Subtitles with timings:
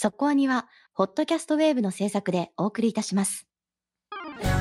[0.00, 3.48] そこアニは、ホットキャストウェーブの制作でお送りいたします。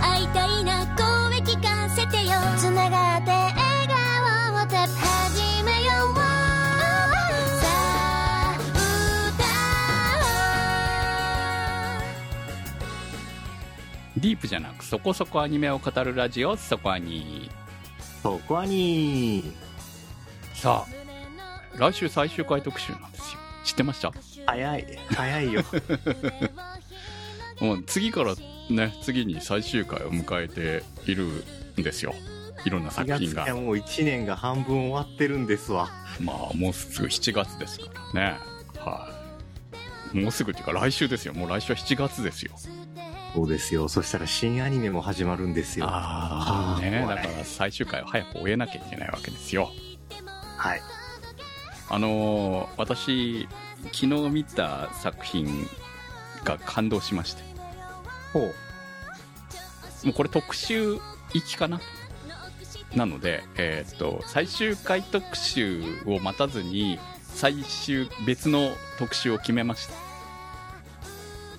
[0.02, 2.32] 会いたいな声聞かせてよ。
[2.58, 6.22] つながって笑顔をた始めようさ
[7.68, 8.58] あ
[14.18, 17.52] ディープじゃなくそこそこアニメを語るラジオそこアニ。
[18.24, 19.54] そこはに
[20.56, 23.40] さあ来週最終回特集なんですよ。
[23.64, 24.12] 知ってました？
[24.48, 25.64] 早い早いよ。
[27.60, 28.36] もう次から
[28.70, 31.26] ね次に最終回を迎えている
[31.78, 32.16] んですよ。
[32.66, 33.46] いろんな気作品が。
[33.56, 35.90] もう1年が半分終わってるんですわ。
[36.20, 38.38] まあもうすぐ7月ですからね。
[38.80, 39.10] は
[40.14, 40.18] い。
[40.18, 41.34] もうすぐっていうか来週ですよ。
[41.34, 42.54] もう来週は7月ですよ。
[43.34, 43.88] そうですよ。
[43.88, 45.86] そしたら新アニメも始まるんですよ。
[45.88, 49.72] ああねだから最終回を早く終えなきゃいけないわけですよ。
[50.58, 50.82] はい。
[51.90, 53.48] あのー私
[53.86, 55.68] 昨日見た作品
[56.44, 57.44] が感動しまして。
[58.34, 58.44] ほう。
[60.06, 60.96] もうこれ特集
[61.34, 61.80] 行きかな？
[62.96, 69.88] なので、えーっと最終回特集を待たずに最終別の特集を決めまし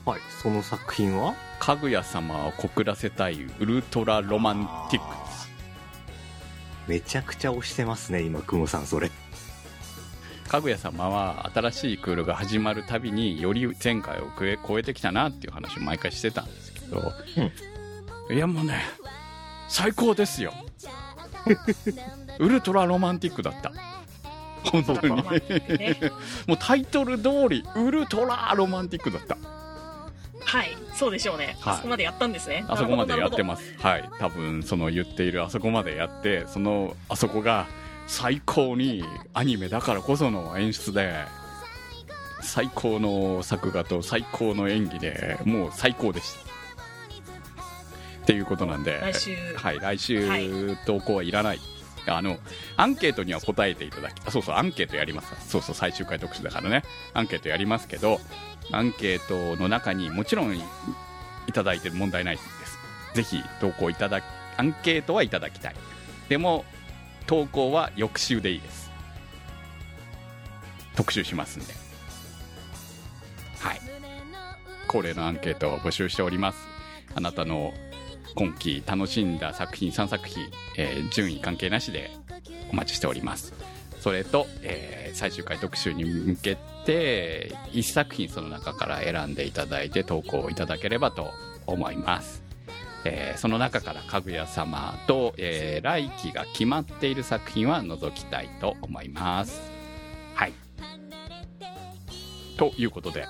[0.04, 0.10] た。
[0.10, 0.20] はい。
[0.42, 1.34] その作品は？
[1.60, 5.16] かぐや様を告らせたいウルトラロマンティック
[6.86, 9.10] めちゃくちゃ押してますね今クモさんそれ
[10.48, 17.12] かぐや様は新しいクールが始まるたびにより前回を超え超えてきたなっていう話を毎回してたんですけど、
[18.30, 18.80] いやもうね
[19.68, 20.52] 最高ですよ。
[22.38, 23.72] ウルトラロマンティックだった。
[24.64, 25.10] 本当に。
[25.10, 25.22] も
[26.54, 29.36] うタイトル通りウルトラロマンティックだった。
[30.40, 31.56] はい、そうでしょうね。
[31.60, 31.74] はい。
[31.74, 32.64] あそこまでやったんですね。
[32.68, 33.44] あそこまでやってす。
[33.44, 34.10] ますはい。
[34.18, 37.66] 多分その言っているあそこまでやってそのあそこが
[38.08, 41.24] 最高にアニメだからこその演出で
[42.40, 46.48] 最高の作画と最高の演技でもう最高でした。
[48.22, 49.36] っていうことなんで来週。
[49.56, 50.50] はい来週はい。
[50.86, 51.60] 投稿はいらない、
[52.06, 52.38] あの
[52.76, 55.32] アンケートには答えていただきあそうそうアンケートやります。
[55.48, 56.82] そうそう最終回特集だからね。
[57.14, 58.20] アンケートやりますけど
[58.72, 60.62] アンケートの中にもちろんい
[61.46, 62.48] いただいてる問題ないです。
[63.14, 64.24] ぜひ投稿いただき
[64.56, 65.74] アンケートはいただきたい。
[66.28, 66.64] でも
[67.28, 68.90] 投稿は翌週でいいです。
[70.96, 71.74] 特集しますんで。
[73.60, 73.80] はい。
[74.88, 76.66] 恒例のアンケートを募集しております。
[77.14, 77.74] あなたの
[78.34, 80.42] 今期楽しんだ作品3作品、
[80.78, 82.10] えー順位関係なしで
[82.72, 83.52] お待ちしております。
[84.00, 86.56] それと、えー最終回特集に向け
[86.86, 91.30] て1作品その中から選んでいただいて投稿いただければと
[91.66, 92.42] 思います、
[93.04, 99.60] えーその中からかぐや様と、えー来期が決まっている作品は除きたいと思います。
[100.34, 100.52] はい。
[102.56, 103.26] ということで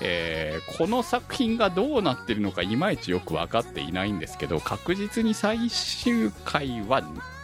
[0.00, 7.02] えーこの作品がどうなってるのかいまいちよく分かっていないんですけど確実に最終回は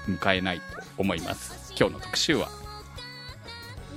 [0.08, 0.64] 迎えないと
[0.98, 1.72] 思います。
[1.78, 2.48] 今日の特集は。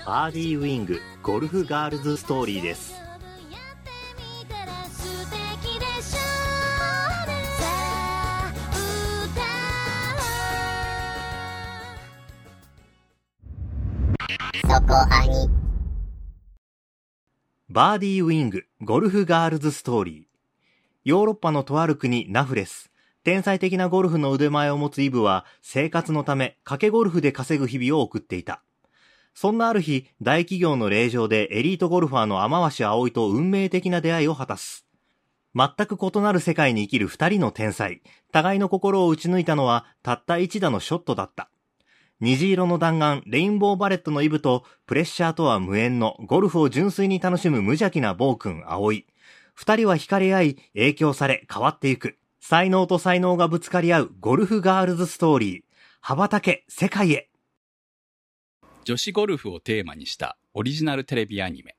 [0.05, 3.02] バーディーウィングゴルフガールズストーリーです。
[14.95, 15.49] アニ
[17.67, 20.23] バーディーウィングゴルフガールズストーリー
[21.03, 22.91] ヨーロッパのとある国ナフレス
[23.23, 28.61] 天才的なゴルフの腕前を持つイブは生活のため賭けゴルフで稼ぐ日々を送っていた
[29.33, 34.85] そんなある日、大企業の令状でエリートゴルファーの天橋葵と運命的な出会いを果たす。
[35.55, 38.01] 全く異なる世界に生きる二人の天才。
[38.31, 41.49] 互いの心を打ち抜いたのはたった一打のショットだった。
[42.19, 49.07] 虹色の弾丸、レインボーバレットのイブと、プレッシャーとは無縁のゴルフを純粋に楽しむ無邪気な暴君、葵。
[49.53, 52.17] 二人は惹かれ合い、影響され、変わっていく。
[52.39, 55.61] 才能と才能がぶつかり合うゴルフガールズストーリー。
[56.01, 57.29] 羽ばたけ、世界へ。
[58.85, 61.77] 女子ゴルフをテーマにしたオリジナルテレビアニメ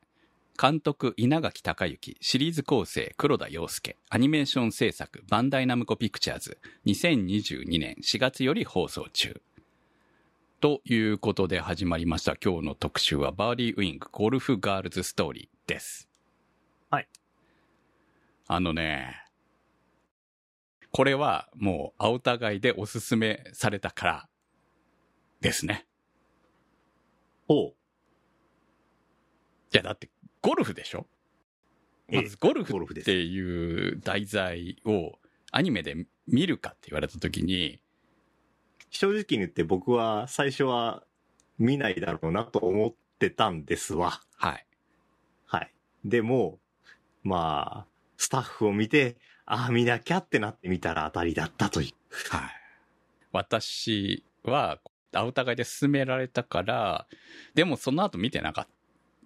[0.59, 9.39] 監督稲垣隆之シリーズ構成黒田洋介アニメーション制作バンダイナムコピクチャーズ2022年4月より放送中
[10.65, 12.37] ということで始まりました。
[12.43, 16.09] 今日の特集はバーディーウィングゴルフガールズストーリーです。
[16.89, 17.09] はい。
[18.49, 19.15] あのね
[20.91, 24.29] これはもう青互いでおすすめされたから
[25.43, 25.85] ですね。
[27.47, 27.75] ほう。
[29.71, 30.09] いや、だって、
[30.41, 31.07] ゴルフでしょ？
[32.11, 35.13] まず、ゴルフっていう題材を
[35.53, 37.81] アニメで見るかって言われたときに、
[38.95, 41.03] 正直に言って僕は最初は
[41.59, 44.21] 見ないだろうなと思ってたんですわ。
[44.37, 44.67] はい。
[45.47, 45.73] はい。
[46.05, 46.59] でも、
[47.25, 47.87] まあ、
[48.17, 51.89] スタッフを見て、ああ、見なきゃってなってみたら当たりだったという。
[52.31, 52.51] はい。
[53.33, 54.79] 私は、
[55.17, 57.07] お互いで勧められたから、
[57.55, 58.67] でもその後見てなかっ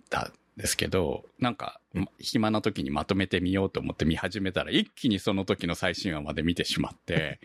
[0.09, 7.39] たんですけど、なんか、ま暇な時にまとめてみようと思って見始めたら、一気にその時の最新話まで見てしまって、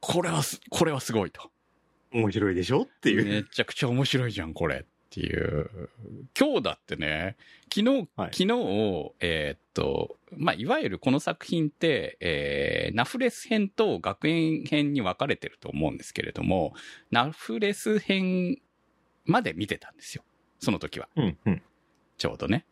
[0.00, 1.50] ここれはす、これはすごいと。
[2.12, 2.82] 面白いでしょ？
[2.82, 3.24] っていう。
[3.24, 5.70] めちゃくちゃ面白いじゃん、これっていう。
[6.38, 7.36] 今日だってね、
[7.72, 16.74] 昨日、はい昨日、えーっと、まあ、いわゆるこの作品って、えーナフレス編と学園編に分かれてると思うんですけれども、
[17.10, 18.58] ナフレス編
[19.24, 20.24] まで見てたんですよ。
[20.58, 21.08] その時は。
[21.16, 21.62] うん、うん。
[22.18, 22.66] ちょうどね。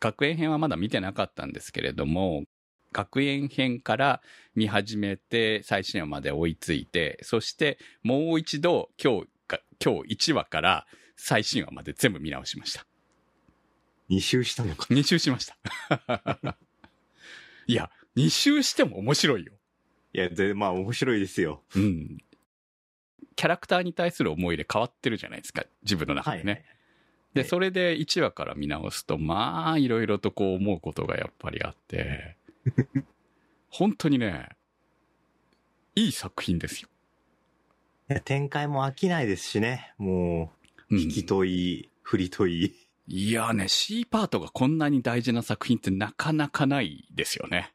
[0.00, 2.44] 学園編はまだ見てなかったんですけれども、
[2.92, 4.22] 学園編から
[4.54, 10.86] 見始めて最新話まで追いついて、そしてもう一度今日が、今日1話から
[11.16, 12.86] 最新話まで全部見直しました。
[14.08, 14.86] 二周したのか。
[14.90, 15.56] 2周しました。
[17.66, 19.52] いや、2周しても面白いよ。
[20.12, 21.62] いや、で、まあ面白いですよ。
[21.74, 22.18] うん。
[23.34, 25.64] キャラクターに対する思い入れ変わってるじゃないですか。
[25.82, 26.64] 自分の中でね。
[27.34, 32.36] で、はいそれで1話から見直すと、まあ、いろいろとこう思うことがやっぱりあって、
[33.70, 34.50] 本当にね、
[35.94, 36.88] いい作品ですよ。
[38.10, 39.94] いや展開も飽きないですしね。
[39.98, 40.52] も
[40.90, 42.74] う、うん引きといい、振りといい。
[43.06, 47.72] いやね、C パートがこんなに大事な作品ってなかなかないですよね。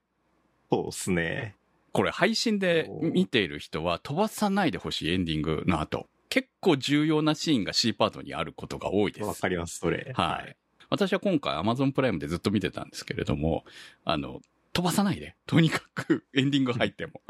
[0.72, 1.56] そうっすね。
[1.92, 6.08] これ配信で見ている人は飛ばさないでほしいエンディングの後。
[6.30, 9.28] 結構重要なシーンが C パートにあることが多いです。
[9.28, 10.12] わかります、それ。
[10.14, 10.56] はい。
[10.90, 13.66] 私は今回 Amazon プライムでずっと見てたんですけれども、
[14.06, 14.42] あの、
[14.78, 15.36] 飛ばさないで。
[15.48, 17.22] とにかくエンディング入っても。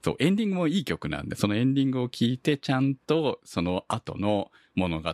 [0.00, 5.12] そう、エンディングもいい曲なんで、そのエンディングを聞いて、ちゃんとその後の物語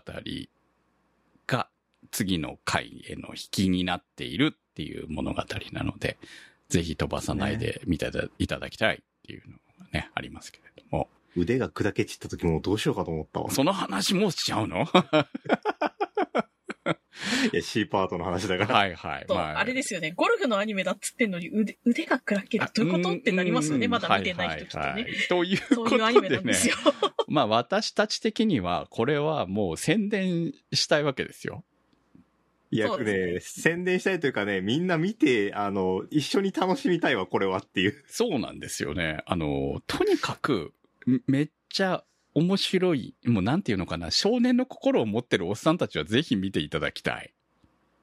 [1.47, 1.69] が
[2.11, 6.19] 次の回への引きになっているっていう物語なので、
[6.69, 11.09] ぜひ飛ばさないで見ていただきたいっていうのがね、ありますけれども。
[11.35, 13.51] 腕が砕け散った時もどうしようかと思ったわ。
[13.51, 14.87] その話もうしちゃうの？
[17.53, 18.75] いや、C パートの話だから。
[18.75, 19.27] はいはい。
[19.27, 20.13] と、あ、れですよね。
[20.17, 22.67] ゴルフのアニメだっつってんのに腕、腕が砕ける。
[22.75, 23.13] どういうこと？
[23.15, 23.87] ってなりますよね。
[23.87, 25.03] うんまだ見てない人きっとはははね。
[25.03, 26.55] いというそうこというアニメなでねんで。
[26.55, 26.77] すよ。
[27.29, 31.65] まあ私たち的には、これはもう宣伝したいわけですよ。
[32.71, 38.03] いや、そうでね、宣伝したいというかね、みんな見て、あの、一緒に楽しみたいわ、これはっていう。
[38.09, 39.19] そうなんですよね。
[39.27, 40.73] あの、とにかく、
[41.29, 42.03] めっちゃ
[42.35, 47.33] 面白い、もうなんていうのかな、少年の心を持ってるおっさんたちはぜひ見ていただきたい。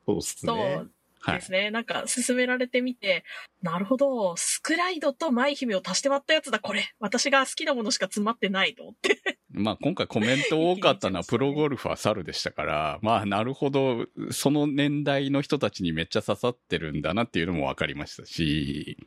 [0.06, 0.92] そうっすそねう。
[1.22, 1.36] はい。
[1.36, 1.70] ですね。
[1.70, 3.24] なんか、進められてみて、
[3.62, 6.94] なるほど、スクライドと舞姫を足して割ったやつだ、これ。
[7.00, 9.22] 私が好きなものしか詰まってないと思って。
[9.54, 18.98] まあ今回コメント多かったのは プロゴルファー猿でしたから、まあなるほど、その年代の人たちにめっちゃ刺さってるんだなっていうのも分かりましたし、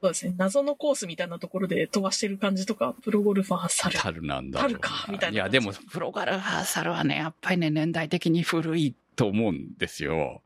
[0.00, 0.34] そうですね。
[0.38, 3.98] 謎のコースみたいなところで飛ばしてる感じとか、プロゴルファー猿。
[3.98, 5.06] 猿なんだ猿か？
[5.10, 10.42] みたいないや、でも、プロゴルファー猿はね、やっぱりね、年代的に古いと思うんですよ。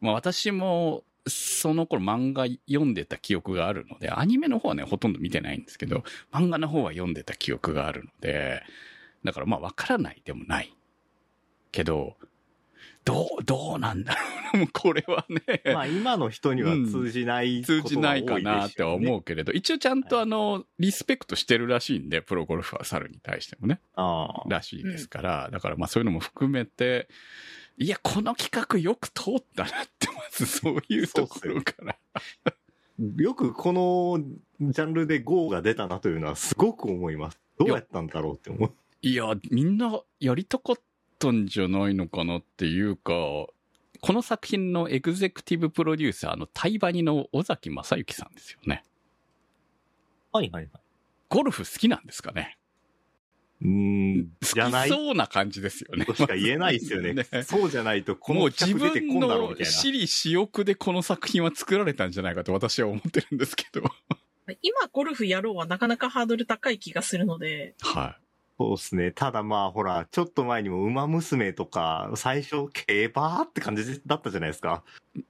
[0.00, 8.62] まあ私も、その頃漫画読んでた記憶があるので、アニメの方はね、ほとんど見てないんですけど、漫画の方は読んでた記憶があるので、
[9.24, 10.74] だからまあわからないでもない。
[11.72, 12.16] けど、
[13.04, 14.14] どう、どうなんだ
[14.52, 15.62] ろう これはね。
[15.64, 23.80] まあ、今の人には通じないうね、通じないかなっては思うけれど、一応ちゃんとあの、リスペクトしてるらしいんで、プロゴルファー猿に対してもね。
[23.94, 24.48] ああ。
[24.48, 27.08] らしいですから、だからまあそういうのも含めて、
[27.78, 31.96] いや、この企画よく通ったなって、まず そういうところから。
[33.16, 34.22] よくこの
[34.60, 37.40] ジャンルで GO が出たなというのはすごく思います。
[37.58, 38.72] どうやったんだろうって思う。
[39.00, 40.82] いや、みんなやりたかった
[41.28, 48.82] んじゃないのかなっていうか、この作品のエグゼクティブプロデューサーのタイバニの尾崎正幸さんですよね。
[50.32, 50.70] はいはいはい。
[51.28, 52.56] ゴルフ好きなんですかね
[53.62, 53.68] うー
[54.22, 56.06] ん、好きそうな感じですよね。
[56.06, 57.12] としか言えないですよね。
[57.14, 59.70] ねそうじゃないと、このもう自企画出てこん分だろうみたいな。
[59.70, 63.82] の私利私欲でこの作品は作られたんじゃないかと私は思ってるんですけど。
[64.62, 68.18] 今ゴルフやろうはなかなかハードル高い気がするので、は
[68.60, 69.10] そうですね。
[69.10, 74.84] ただまあほら、ちょっと前にも馬娘とか、最初競馬って感じだったじゃないですか。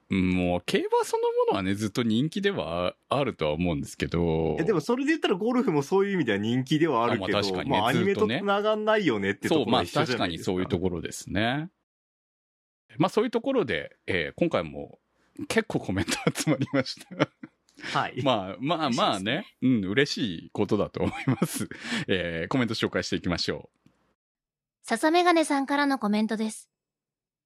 [0.09, 0.13] い。
[0.13, 4.57] もう、競馬そのものはね、ずっと人気ではあるとは思うんですけど。
[4.59, 10.45] えでもそれで言ったらゴルフもそういう意味では人気ではあるけど、あまあ確かにねまあアニメと繋がんないよねってとそう、まあころは一緒じ確かにゃないですか。
[10.51, 11.69] そういうところですね。
[12.97, 14.99] まあそういうところで、えー今回も
[15.47, 17.29] 結構コメント集まりました。
[17.93, 18.21] はい。
[18.23, 21.67] まあまあまあね、うん、嬉しいことだと思います。
[22.07, 23.69] えーコメント紹介していきましょ
[24.83, 26.69] 笹メガネさんからのコメントです。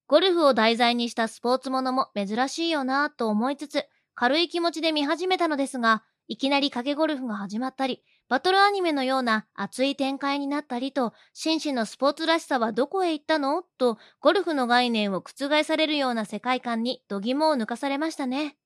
[0.08, 13.63] ゴルフを題材にしたスポーツものも珍しいよなぁと思いつつ、軽い気持ちで見始めたのですが、いきなり掛けゴルフが始まったり、バトルアニメのような熱い展開になったりと、紳士のスポーツらしさはどこへ行ったの？
[13.77, 18.58] と、ゴルフの概念を覆されるような世界観に度肝を抜かされましたね。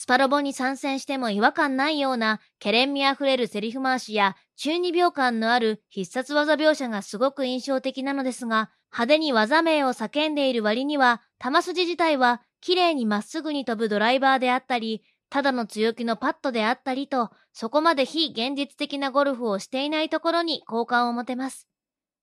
[0.00, 21.66] スパロボに参戦しても違和感ないような、ケレン味あふれるセリフ回しや、中二秒感のある必殺技描写がすごく印象的なのですが、派手に技名を叫んでいる割には、玉筋自体は綺麗にまっすぐに飛ぶドライバーであったり、ただの強気のパットであったりと、そこまで非現実的なゴルフをしていないところに好感を持てます。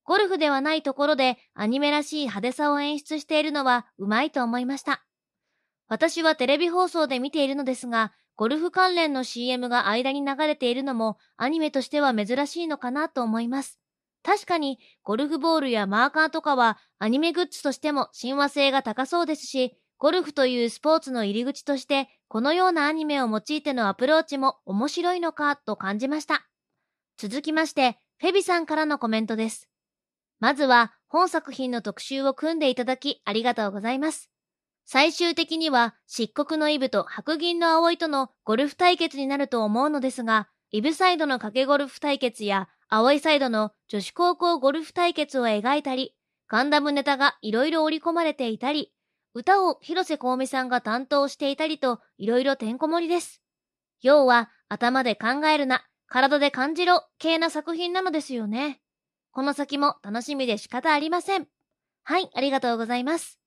[0.06, 5.05] ゴルフではないところでアニメらしい派手さを演出しているのはうまいと思いました。
[5.88, 13.80] 私はテレビ放送で見ているのですが、ゴルフ関連の CM が間に流れているのもアニメとしては珍しいのかなと思います。
[14.24, 26.48] 確かにゴルフボールやマーカーとかはアニメグッズとしても親和性が高そうですし、ゴルフというスポーツの入り口としてこのようなアニメを用いてのアプローチも面白いのかと感じました。
[27.18, 29.70] 続きまして、フェビさんからのコメントです。
[30.40, 34.35] まずは本作品の特集を組んでいただきありがとうございます。
[34.86, 46.16] 最終的には漆黒のイブと白銀の葵とのゴルフ対決になると思うのですが、イブサイドの掛けゴルフ対決や葵サイドの女子高校ゴルフ対決を描いたり、
[46.48, 48.94] ガンダムネタがいろいろ織り込まれていたり、
[49.34, 53.42] 歌を広瀬香美さんが担当していたりといろいろてんこ盛りです。
[54.02, 58.80] 要は頭で考えるな、体で感じろ系な作品なのですよね。
[59.32, 61.48] この先も楽しみで仕方ありません。
[62.04, 63.45] はい、ありがとうございます。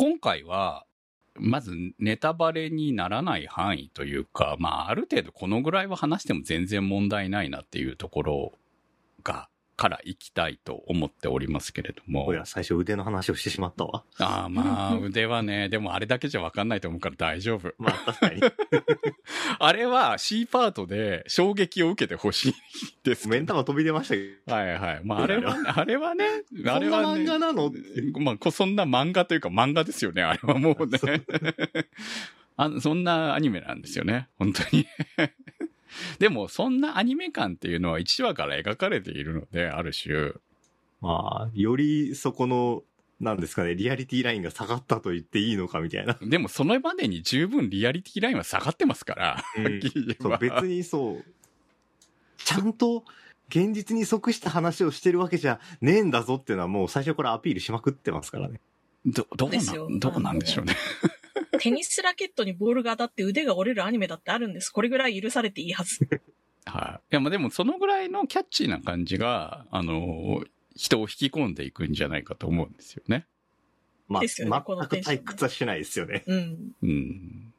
[0.00, 0.86] 今回は、
[1.34, 8.52] まずネタバレにならない範囲というか、まあある程度このぐらいは話しても全然問題ないなっていうところ
[9.22, 9.50] が
[9.80, 12.30] から行きたいと思っておりますけれども。
[12.44, 14.04] 最初腕の話をしてしまったわ。
[14.18, 17.72] ああ、まあ、腕はね、でもあれだけじゃわかんないと思うから大丈夫。
[17.78, 18.42] まあ、確かに。
[19.58, 22.54] あれは C パートで衝撃を受けてほしい
[23.04, 24.54] です目ん玉飛び出ましたけど。
[24.54, 25.00] はいはい。
[25.02, 26.26] まあ、あれは、あれはね、
[26.66, 27.14] あれはね。
[27.22, 27.72] そんな漫画なの
[28.18, 30.98] まあ、そんな漫画というか漫画ですよね、あれはもうね。
[32.58, 34.86] あそんなアニメなんですよね、本当に。
[36.18, 40.32] でも、そんなアニメ感っていうのは1話から描かれているので、ある種。
[41.00, 42.82] まあ、よりそこの、
[43.20, 46.16] なんですかね、リアリティラインが下がったと言っていいのかみたいな。
[46.22, 49.44] でも、そのまでに十分リアリティラインは下がってますから。
[49.56, 49.80] うん、
[50.20, 51.24] そう別にそう。
[52.38, 53.04] ちゃんと、
[53.48, 58.60] 現実に即した話をしてるわけじゃねえんだぞっていうのはもう最初からアピールしまくってますからね。
[59.04, 60.76] ど、どうなん、どうなんでしょうね。
[61.58, 64.70] テニスラケットにボールが当たって腕が折れるアニメだってあるんです。
[64.70, 66.08] これぐらい許されていいはず。
[66.64, 67.12] はい。
[67.12, 70.44] いや、まあでもそのぐらいのキャッチーな感じが、あの、
[70.76, 73.26] 人を引き込んでいくんじゃないかと思うんですよね。
[74.08, 76.24] まあ、ね、全く退屈はしないですよね。
[76.26, 76.72] うん。
[76.82, 77.52] うん。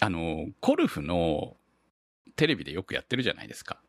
[0.00, 1.56] あの、ゴルフの
[2.36, 3.80] テレビでよくやってるじゃないですか。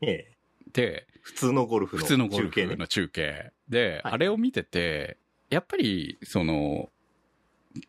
[0.00, 0.36] ええ。
[0.72, 3.52] で、普通のゴルフの中継、ね、普通のゴルフの中継。
[3.68, 5.18] で、はい、あれを見てて、
[5.50, 6.90] やっぱり、その、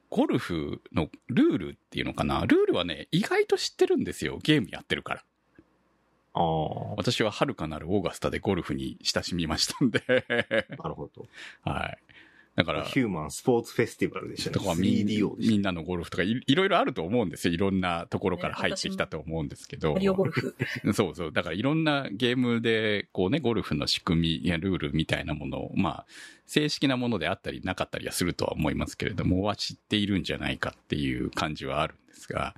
[0.10, 2.46] ゴルフのルールっていうのかな？
[2.46, 4.40] ルールはね、意外と知ってるんですよ。
[4.42, 5.24] ゲームやってるから。
[6.34, 6.42] あ
[6.96, 11.26] 私は遥かなるオーガスタでゴルフに親しみましたんでなるほど。
[11.70, 11.98] はい。
[12.60, 12.84] だから。
[12.84, 14.54] ヒューマンスポーツフェスティバルでしたね。
[14.54, 17.54] とかみみんなのゴルフとかいいろいろあると思うんですよ。
[17.54, 19.94] いろんなところから入ってきたと思うんですけど。
[19.94, 20.54] マリオゴルフ。
[20.94, 21.32] そうそう。
[21.32, 26.06] だからいろんなゲームで、こうね、ゴルフの仕組みやルールみたいなものを、まあ、
[26.48, 32.56] 正式なものであったりなかったりはするとは思いますけれども、は知っているんじゃないかっていう感じはあるんですが、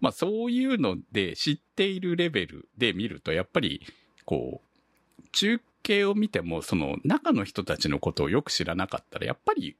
[0.00, 3.86] まあそういうので知っているレベルで見ると、やっぱり、
[4.24, 9.76] こう、中継を見ても、その中の人たちのことをよく知らなかったら、やっぱり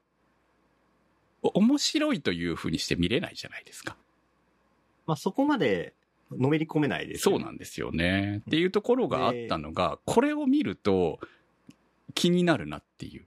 [1.43, 3.97] 面白いというふうにして見れないじゃないですか。
[5.07, 5.95] まあそこまで
[6.31, 8.43] のめり込めないです、ね、そうなんですよね。
[8.47, 11.19] っていうところがあったのが、これを見ると
[12.15, 13.25] 気になるなっていう。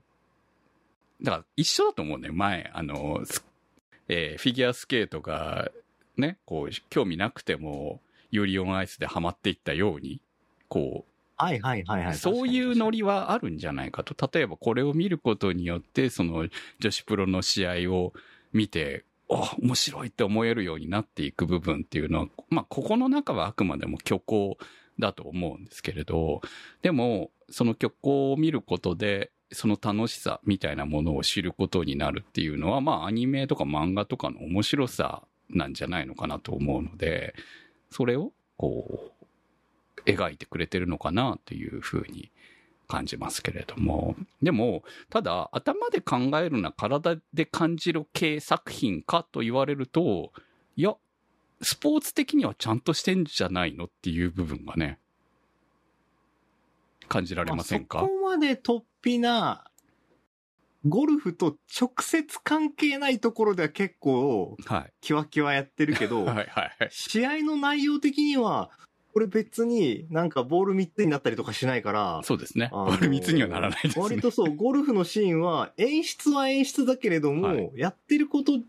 [1.22, 2.30] だから一緒だと思うね。
[2.30, 3.22] 前、あの、
[4.08, 5.70] えー、フィギュアスケートが
[6.16, 10.20] ね、こう、興味なくても、ユーリオンアイスでハマっていったように、
[10.68, 12.14] こう、はいはいはいはい。
[12.14, 14.14] そういうノリはあるんじゃないかと。
[14.32, 16.48] 例えばこれを見ることによって、その
[16.80, 18.12] 女子プロの試合を
[18.52, 24.58] 見て、あ、面白いって思えるようになっていく部分っていうのは、まあ、ここの中はあくまでも虚構
[24.98, 26.40] だと思うんですけれど、
[26.82, 37.34] でも、その虚構を見ることで、その楽しさみたいなものを知ることになるっていうのは、まあ、アニメとか漫画とかの面白さなんじゃないのかなと思うので、
[37.90, 39.17] それを、こう、
[40.08, 42.30] 描いてくれてるのかなというふうに
[42.88, 44.16] 感じますけれども。
[44.42, 50.32] でも、ただ、頭で考えるな、体で感じる系作品かと言われると、
[50.76, 50.94] いや、
[51.60, 54.98] スポーツ的にはちゃんとしてんじゃないのっていう部分がね、
[57.08, 59.64] 感じられませんか、あ、そこまで突飛な、
[60.86, 64.92] ゴルフと直接関係ないところでは結構、はい。
[65.00, 66.88] キワキワやってるけど、 はいはいはい。
[66.90, 68.70] 試合の内容的には、
[69.18, 72.68] これ別になんかボール3つになったりとかしないから、そうですね。
[72.70, 74.04] ボール密にはならないですね。
[74.04, 78.64] 割とそう、ゴルフのシーンは演出は演出だけれども、はいやってること、起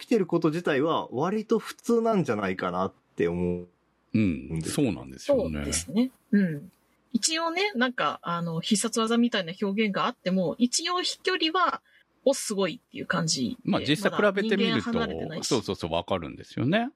[0.00, 3.66] きてること自体は割と普通なんじゃないかなって思う。
[4.12, 5.64] うん、そうなんですよそうね。
[5.64, 6.10] ですね。
[6.32, 6.70] うん。
[7.14, 11.80] 一応ね、なんか、あの、必殺技みたいな表現があっても、一応飛距離は、
[12.26, 13.70] お、すごいっていう感じで。
[13.70, 16.90] まあ実際比べてみるまだ人間離れてないと、しそうそうそう、わかるんですよね。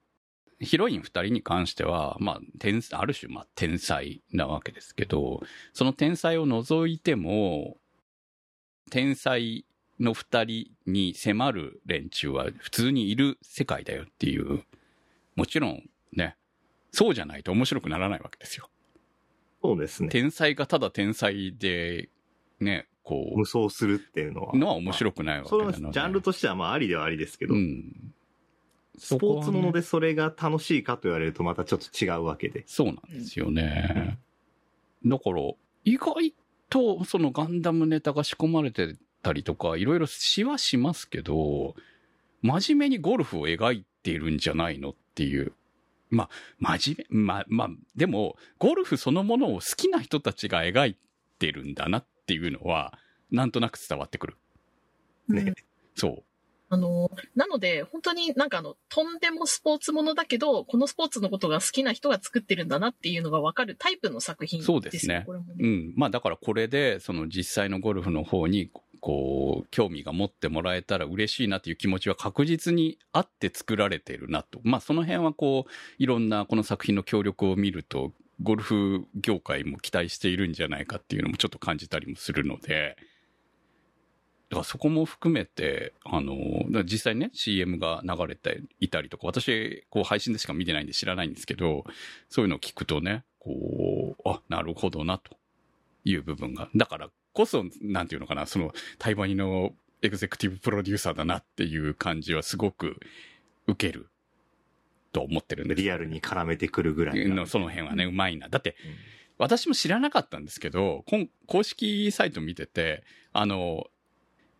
[0.59, 5.41] ヒロイン二人に関しては、まあ、天、ある種、まあ、天才なわけですけど、
[5.73, 7.77] その天才を除いても、
[8.91, 9.65] 天才
[9.99, 14.63] の二人に迫る連中は普通にいる世界だよっていう、
[15.35, 16.35] もちろんね、
[16.91, 18.69] そうじゃないと面白くならないわけですよ。
[19.61, 20.09] そうですね。
[20.09, 22.09] 天才がただ天才で、
[22.59, 24.51] ね、こ無双するっていうのは。
[24.53, 25.79] う、のは面白くないわけそなので。
[25.79, 28.13] のジャンルとしてはまあありではありですけど、うん。
[28.99, 32.63] スポーツものでそれが楽しいかと言われるとまたちょっと違うわけで。
[32.67, 34.19] そうなんですよね。
[35.05, 35.41] だから、
[35.85, 36.33] 意外
[36.69, 41.75] とそのガンダムネタが仕込まれてたりとか、いろいろしはしますけど、
[42.41, 45.53] 真面目にゴルフを描いているんじゃないのっていう。
[46.09, 46.29] まあ、
[46.77, 50.97] 真面目、まあ、まあ、でも、ゴルフそのものを好きな人たちが描い
[51.37, 52.97] てるんだなっていうのは、
[53.31, 54.37] なんとなく伝わってくる。
[55.29, 55.53] うんね
[55.95, 56.23] そう。
[56.69, 65.25] あの、なので、本当になんかあの、とんでもスポーツものだけど、このスポーツのことが好きな人が作ってるんだなっていうのがわかるタイプの作品ですよそうですねね
[65.59, 65.93] うん。
[65.95, 68.69] まあだからこれで、その実際のゴルフの方に、
[69.01, 74.59] こう、興味が持ってもらえたら嬉しいなっていう気持ちは確実にあって作られてるなと。
[74.63, 82.95] まあその辺はこう、いろんなこの作品の協力を見ると、ゴルフ業界も期待しているんじゃないかっていうのもちょっと感じたりもするので、
[84.49, 91.85] だからそこも含めて、あの、実際ね、CM が流れていたりとか、私、こう配信でしか見てないんで知らないんですけど、
[92.29, 95.37] そういうのを聞くとね、こう、あ、なるほどな、と
[96.03, 96.67] いう部分が。
[96.75, 102.99] だからこそ、なんていうのかな、その、台湾のエグゼクティブプロデューサーだなっていう感じはすごく
[103.67, 104.09] 受ける
[105.11, 105.81] と思ってるんです。
[105.81, 107.35] リアルに絡めてくるぐらいな。
[107.35, 108.49] のその辺はね、うまいな。
[108.49, 111.05] だって、うん私も知らなかったんですけど、
[111.47, 113.87] 公式サイト見てて、あの、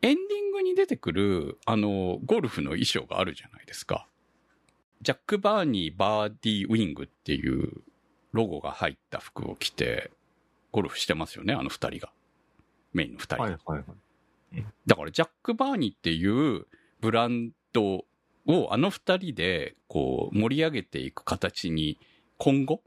[0.02, 4.08] エンディングに出てくる、あの、ゴルフの衣装があるじゃないですか。
[5.02, 7.84] ジャック・バーニー・バーディー・ウィングっていう
[8.32, 10.12] ロゴが入った服を着て、
[10.72, 12.12] ゴルフしてますよね、あの二人が。
[12.94, 13.44] メインの二人が。
[13.44, 14.66] はいはいはい。
[14.88, 16.66] だからジャック・バーニーっていう
[17.02, 18.06] ブランド
[18.46, 22.00] をあの二人でこう盛り上げていく形に
[22.38, 22.82] 今後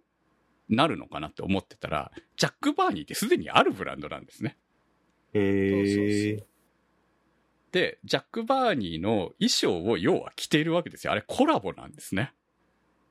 [0.69, 4.57] なるのかなって思ってたら、ジャック・バーニーってすでにあるブランドなんですね。
[5.35, 6.37] へえ。
[6.37, 6.47] で、
[7.73, 11.13] ジャック・バーニーの衣装を要は着ているわけですよ。
[11.13, 12.33] あれコラボなんですね。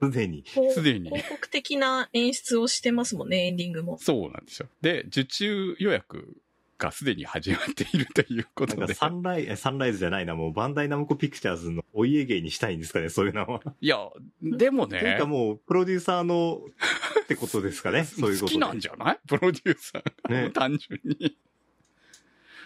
[0.02, 0.44] すでに。
[0.74, 3.98] すでに広告的な演出をしてますもんね、エンディングも。
[4.00, 4.68] そうなんですよ。
[4.82, 6.38] で、受注予約
[6.80, 8.94] がすでに始まっているということで。
[8.96, 13.62] サンライズ、サンライズじゃないな、もうバンダイナムコピクチャーズのお家芸にしたいんですかね、そういうのは。
[13.80, 13.98] いや、
[14.42, 16.62] でもというかね、もう、プロデューサーの、
[17.24, 18.54] ってことですかね、そういうことで。
[18.54, 19.20] 好きなんじゃない？
[19.28, 21.38] プロデューサーが、ね単純に。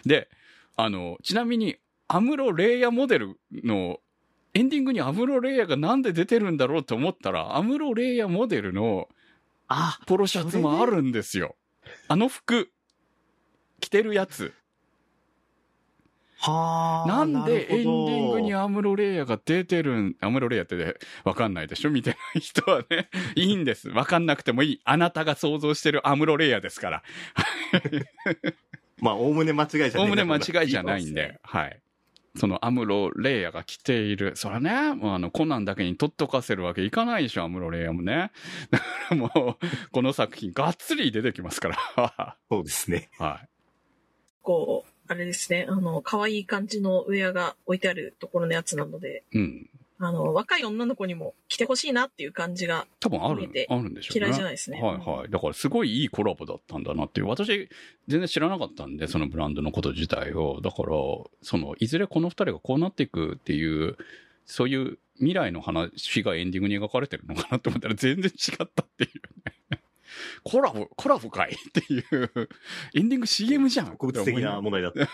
[0.06, 0.30] で、
[0.78, 1.78] あの、ちなみに、
[2.08, 4.00] アムロ・レイヤモデルの、
[4.54, 9.10] エンディングにアムロ・レイヤがなんで出てるんだろうと思ったら、アムロ・レイヤモデルの
[9.68, 11.56] あ、ポロシャツもあるんですよ。
[12.08, 12.72] あの服、
[13.80, 14.54] 着てるやつ。
[16.38, 17.08] はあ。
[17.08, 21.90] なんでエンディングにアムロレイヤが出てるん、アムロレイヤってねわかんないでしょ？
[21.90, 23.90] みたいな人はね、 いいんです。
[23.90, 24.82] わかんなくてもいい。
[24.84, 27.04] あなたが想像してるアムロレイヤですから。
[29.02, 30.00] まあ、おおむね間違いじゃない。
[30.00, 31.82] おおむね間違いじゃないんで、はい。
[32.38, 34.36] そのアムロレイヤが着ている。
[34.36, 38.32] そらね、もうあの、コナンだけに取っとかせるわけいかないでしょ、アムロレイヤもね。
[38.72, 42.38] だからもう、この作品がっつり出てきますから。
[42.50, 43.10] そうですね。
[43.18, 43.50] はい。
[44.42, 49.70] こう、あれですね、あの、可愛い感じのウェアが置いてあるところのやつなので、うん。
[49.98, 54.26] あの、若い女の子にも着てほしいなっていう感じが多分ある見て、あるんでしょうね。
[54.28, 54.82] 嫌いじゃないですね。
[54.82, 55.30] はいはい。
[55.30, 57.28] だからすごいいいコラボだったんだなっていう。
[57.28, 57.70] 私、
[58.08, 60.60] 全然知らなかったんで、そのブランドのこと自体を。
[60.62, 60.90] だから、
[61.42, 63.98] その、いずれこの二人がこうなっていくっていう、
[64.46, 69.12] そういう未来の話がエンディングに描かれてるのかなと思ったら全然違ったっていう
[69.72, 69.82] ね。
[70.44, 72.50] コラボ、コラボかいっていう、
[72.94, 73.92] エンディング CM じゃん。
[73.92, 75.02] 特別的な問題だった。
[75.06, 75.08] い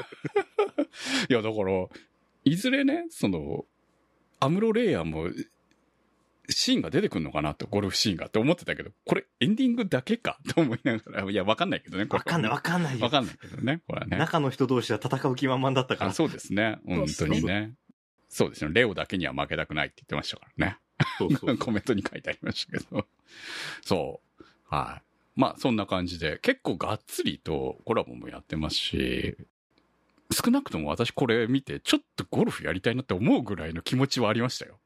[1.29, 1.87] や、だから、
[2.43, 3.65] いずれね、その、
[4.41, 5.29] アムロレイヤーも、
[6.49, 10.39] シーンが出てくるのかなと、ゴルフシーンがって思ってたけど、これエンディングだけか？
[10.53, 13.09] と思いながら、いや、わかんないけどね、これわかんないわかんないよわ。
[13.09, 14.17] かんないけどね、これはね。
[14.17, 16.13] 中の人同士は戦う気満々だったかあら。
[16.13, 16.79] そうですね。
[16.85, 17.75] 本当にね。
[18.27, 18.71] そうですね。
[18.73, 20.77] レオだけには負けたくないって言ってましたからね。
[21.17, 23.07] そうそう コメントに書いてありましたけど。
[23.83, 24.43] そう。
[24.67, 25.39] はい。
[25.39, 29.35] まあ、そんな感じで、結構がっつりとコラボもやってますし、
[30.31, 34.79] 少なくとも私これ見て、ちょっとゴルフやりたいなって思うぐらいの気持ちはありましたよ。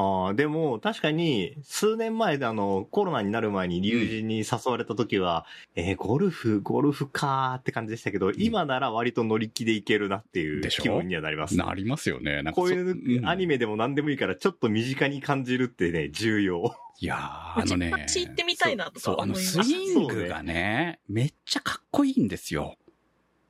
[0.00, 11.56] ああ、でも、確かに、数年前であの、コロナになる前に友人に誘われた時は、えーゴルフ、ゴルフかーって感じでしたけど、今なら割と乗り気でいけるなっていう気分にはなります。
[11.56, 12.42] なりますよね。
[12.42, 16.76] なんかこうそいうアニメでも何でもいいから、ちょっと身近に感じるってね、重要。
[17.00, 17.90] いやー、あのね。
[17.90, 19.64] 街行ってみたいなとかそう、あの、思いました。
[19.64, 22.76] スイングがね、めっちゃかっこいいんですよ。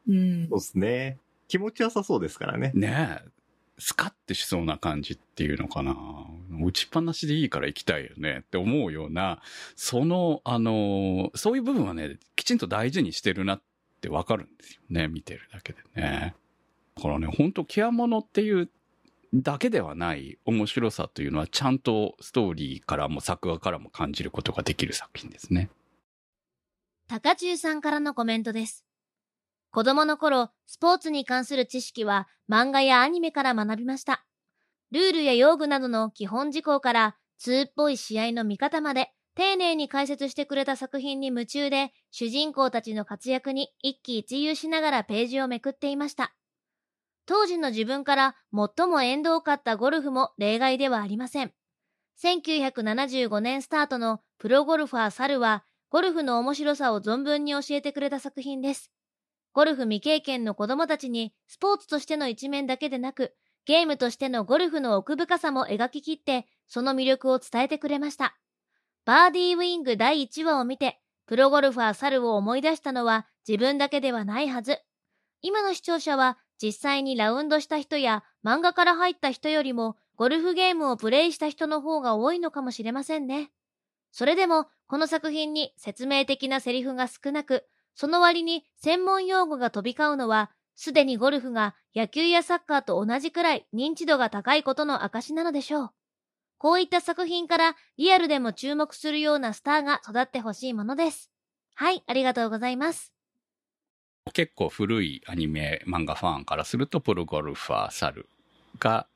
[0.09, 0.59] うんそう。
[0.59, 1.19] ですね。
[1.49, 2.73] 気持ちよさそうですからね。
[2.75, 3.29] ねえ、
[3.79, 5.97] スカッてしそうな感じっていうのかな。
[6.63, 9.41] 打ちっぱなしでいいから行きたいよねって思うような、
[9.77, 13.63] その、あの、そういう部分はね、きちんと大事にしてるなっ
[14.01, 16.35] てわかるんですよね、見てるだけでね。
[16.97, 18.69] だからね、本当ケアモノっていう
[19.35, 25.71] だけではない面白さというのは、ちゃんとストーリーからも作画からも感じることができる作品ですね。
[27.07, 28.88] 高中さんからのコメントです。
[29.71, 34.25] 子供の頃、スポーツに関する知識は漫画やアニメから学びました。
[34.91, 46.35] ルールや用具などの基本事項から、通っぽい試合の見方まで、丁寧に解説してくれた作品に夢中で、主人公たちの活躍に一喜一憂しながらページをめくっていました。
[47.27, 51.53] 当時の自分から最も縁遠かったゴルフも例外ではありません。
[52.21, 58.91] 1975年スタートのプロゴルファー猿は、ゴルフの面白さを存分に教えてくれた作品です。
[59.53, 63.35] ゴルフ未経験の子供たちにスポーツとしての一面だけでなく、
[63.65, 68.37] ゲームとしてのゴルフの奥深さも描き切って、その魅力を伝えてくれました。
[69.05, 74.79] バーディーウィング第1話を見て、プロゴルファー猿を思い出したのは自分だけではないはず。
[75.43, 83.53] 今の視聴者は実際にラウンドした人や漫画から入った人よりもゴルフゲームをプレイした人の方が多いのかもしれませんね。
[84.11, 87.69] それでも、この作品に説明的なセリフが少なく、
[88.01, 95.91] その割に専門用語が飛び交うのは、すでにゴルフが野球やサッカーと同じくらい認知度が高いことの証なのでしょう。
[96.59, 101.33] こういった作品からリアルでも注目するようなスターが育ってほしいものです。
[101.75, 103.13] はい、ありがとうございます。
[104.33, 108.29] 結構古いアニメ漫画ファンからすると、プロゴルファー猿
[108.79, 109.09] が、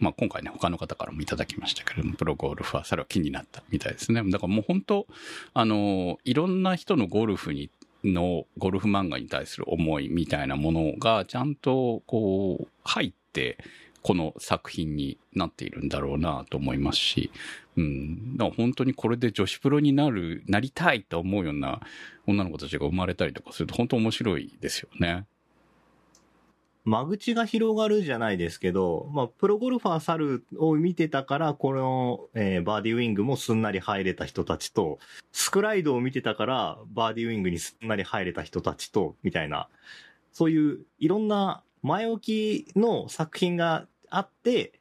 [0.00, 4.20] まあ今回ね、他の方からもいただきましたけれども、プロゴルファー猿は気になったみたいですね。
[4.28, 5.06] だからもう本当、
[5.54, 7.70] あの、いろんな人のゴルフに、
[8.04, 13.58] のゴルフ漫画に対する思いみたいなものがちゃんとこう入って
[14.02, 17.30] この作品になっているんだろうなと思いますし、
[17.76, 21.80] うん、だから本当にこれで女子プロになる、なりたいと思うような
[22.26, 25.24] 女の子たちが生まれたりとかすると本当面白いですよね。
[26.84, 34.98] 間口が広がるじゃないですけど、まあ、プロゴルファー猿を見てたから、この、えーバーディーウィングもすんなり入れた人たちと、
[35.30, 39.68] スクライドを見てたから、バーディーウィングにすんなり入れた人たちと、みたいな、
[40.32, 44.72] そういういろんな前置きの作品があって、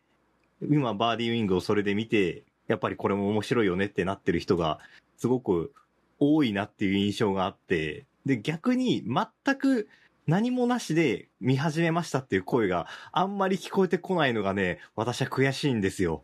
[0.62, 4.80] 今バーディーウィングをそれで見て、やっぱりこれも面白いよねってなってる人が、
[5.18, 5.72] すごく
[6.20, 9.88] 多いなっていう印象があって、で、逆に全く
[10.28, 16.24] 何もなしで見始めましたっていう声があんまり聞こえてこないのがね、私は悔しいんですよ。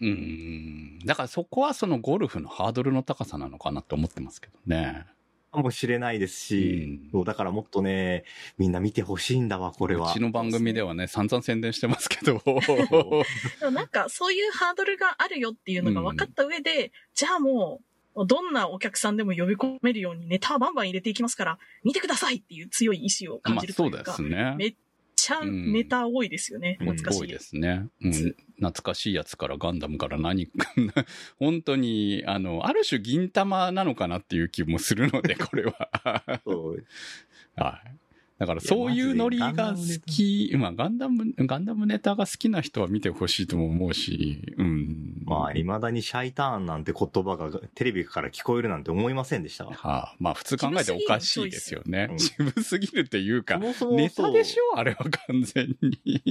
[0.00, 0.98] うん。
[1.04, 5.06] だからそこはそのゴルフのハードルの高さなのかなと思ってますけどね。
[5.50, 8.24] かもしれないですし、うんそうだからもっとね、
[8.56, 10.10] みんな見てほしいんだわ、これは。
[10.10, 12.40] うちの番組ではね、散々宣伝してますけど。
[12.46, 17.84] でもなんかそういうハードルがあるよっていうのが分かった上で、じゃあもう、
[18.16, 24.54] どんなお客さんでも呼び込めるようにネタバンバン入れていきますから、見てくださいっていう強い意志を感まあじるとそでいううか、すね。
[24.58, 24.74] めっ
[25.16, 26.78] ちゃネタ多いですよね。
[26.80, 27.20] うん懐かしい。
[27.20, 27.86] 多いですね。
[28.02, 28.36] うんつ。
[28.56, 30.48] 懐かしいやつからガンダムから何、
[31.38, 35.90] 本当に、あの、ある種銀玉なのかなっていう気もするので、これは。
[37.56, 38.09] はい。
[38.40, 39.76] だからそういうノリが好
[40.06, 45.22] き、まあガンダム、ガンダムネタが好きな人は見てほしいとも思うし、うん。
[45.26, 49.66] まあ、未だにシャイターンなんて言葉がテレビから聞こえるなんて思いませんでした。
[49.66, 52.08] はあ、まあ普通考えておかしいですよね。
[52.16, 53.74] 渋渋すぎるっていうかネ
[54.08, 54.78] タでしょょ？
[54.78, 56.22] あれは完全に。
[56.26, 56.30] う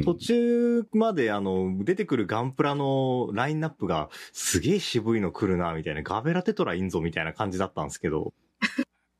[0.00, 8.32] ん途中まであの、出てくるガンプラのラインナップがすげえ渋いの来るな、みたいな、ガベラテトラいんぞ、みたいな感じだったんですけど、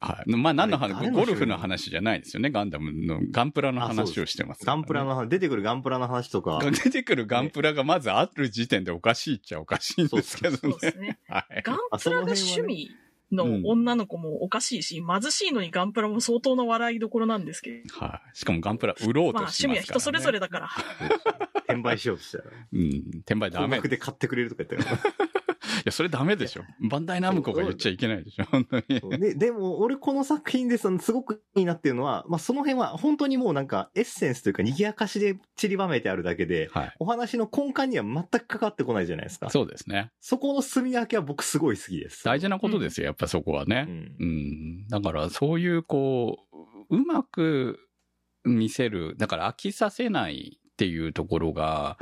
[0.00, 0.30] はい。
[0.34, 2.50] まあ何の話、ゴルフの話じゃないですよね。
[2.50, 10.90] ガンダムの、ガンプラの話をしてます、ガンプラの話、出てくるガンプラの話とか、 出てくるガンプラがまずある時点でおかしいっちゃおかしいんですけどねそうで。
[10.92, 11.18] すね。
[11.28, 11.62] はい。
[11.62, 12.90] ガンプラが趣味
[13.30, 18.38] の女の子もおかしいし、貧しいのにガンプラも相当な笑いどころなんですけど、はい。
[18.38, 19.98] しかもガンプラ売ろうまあとしてますから、ね。
[19.98, 20.70] 趣味は人それぞれだから。
[21.68, 22.88] 転売しようとしたら、うん。
[23.20, 23.66] 転売ダメ。
[23.66, 24.98] い高額で買ってくれるとか言ったよ。
[25.84, 26.62] や、それダメでしょ。
[26.90, 28.44] バンダイナムコが言っちゃいけないでしょ。
[28.44, 29.18] 本当に。
[29.18, 36.94] で、でも、俺この作品でそのすごくいいなっていうのは、まあ、その辺は本当にもうなんかエッセンスというか賑やかしで散りばめてあるだけで、はい。
[36.98, 39.50] お話の根幹には全く関わってこないじゃないですか。
[39.50, 40.10] そうですね。
[40.20, 42.24] そこの住み分けは僕すごい好きです。
[42.24, 43.86] 大事なことですよ、やっぱそこはね。
[43.88, 44.88] うんうん。
[44.88, 46.38] だから、そういう、こ
[46.90, 47.78] う、うまく
[48.44, 51.98] 見せる、だから飽きさせないっていうところが、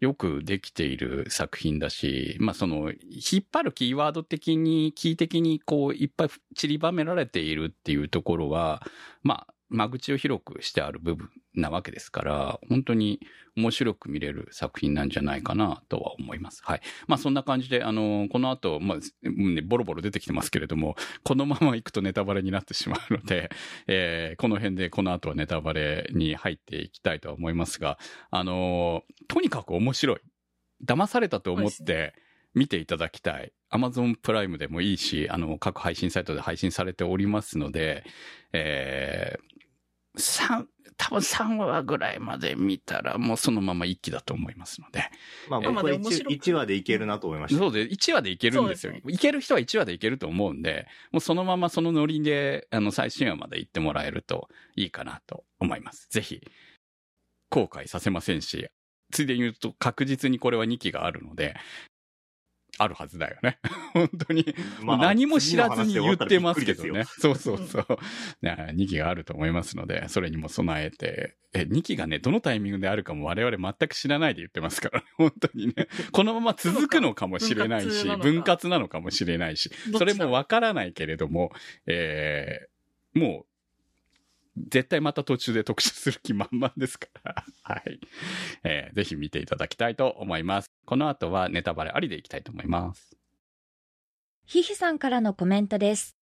[0.00, 8.82] よくできている作品だし、まあその、引っ張るキーワード的に、キー的にこう、いっぱい散りばめられているっていうところは、
[9.22, 13.20] まあ、間口を広くしてある部分なわけですから、本当に
[13.56, 16.62] 面白く見れる作品なんじゃないかなとは思います。
[16.64, 16.80] はい。
[17.08, 23.50] まあそんな感じで、あの、この後、まあ、ね、ボロボロ出てきてますけれども、このまま行くとネタバレになってしまうので、
[23.88, 27.98] えーこの辺でこの後はネタバレに入っていきたいとは思いますが、
[28.30, 30.20] あのーとにかく面白い。
[30.84, 32.14] 騙されたと思って
[32.54, 33.52] 見ていただきたい。
[33.70, 38.04] Amazon プライムでもいいし、あの、各配信サイトで配信されておりますので、
[38.52, 39.55] えー、
[40.16, 45.04] 3、多分3話ぐらいまで見たらもうそのまま一気だと思いますので。
[45.48, 47.58] まあえ僕は一まあでも面白く一話でいけるなと思いました。
[47.58, 48.92] そうで、1話でいけるんですよ。
[48.92, 56.08] すいける人は1話でいけると思うんで、もうそのままそのノリで、あの、最新話まで行ってもらえるといいかなと思います。
[56.10, 56.40] ぜひ、
[57.50, 58.68] 後悔させませんし、
[59.12, 61.54] ついでに言うと確実にこれは2期があるので、
[62.78, 63.58] あるはずだよね。
[63.94, 64.54] 本当に。
[64.82, 67.04] まあ何も知らずに言ってますけどね。
[67.04, 67.98] そうそうそう。
[68.42, 75.88] ね2期があると思いますので、それにも備えて、え、2期がね、どのタイミングであるかも我々全く知らないで言ってますから、 本当にね。
[76.12, 81.52] このまま続くのかもしれないし、分分割なのかもしれないし、それもわからないけれども、
[81.86, 83.55] えー、もう、
[84.56, 88.00] 絶対また途中で特集する気満々ですから、 はい。
[88.64, 90.70] えーぜひ見ていただきたいと思います。
[90.86, 93.16] この後はネタバレありでいきたいと思います。
[94.46, 96.16] ひひさんからのコメントです。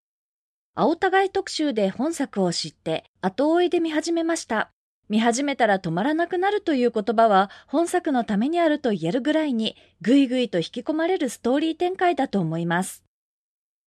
[0.75, 4.73] 青互い特集で本作を知って後追いで見始めました。
[5.09, 13.04] 見始めたら止まらなくなるという言葉は本作のためにあると言えるぐらいにぐいぐいと引き込まれるストーリー展開だと思います。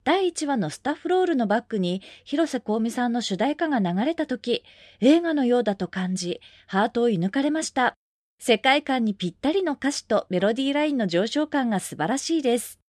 [0.08, 4.64] 第1話のスタッフロールのバックに広瀬香美さんの主題歌が流れた時、
[5.02, 7.94] 映画のようだと感じ、ハートを射抜かれました。
[8.40, 12.80] 世界観にぴったりの歌詞とメロディーラインの上昇感が素晴らしいです。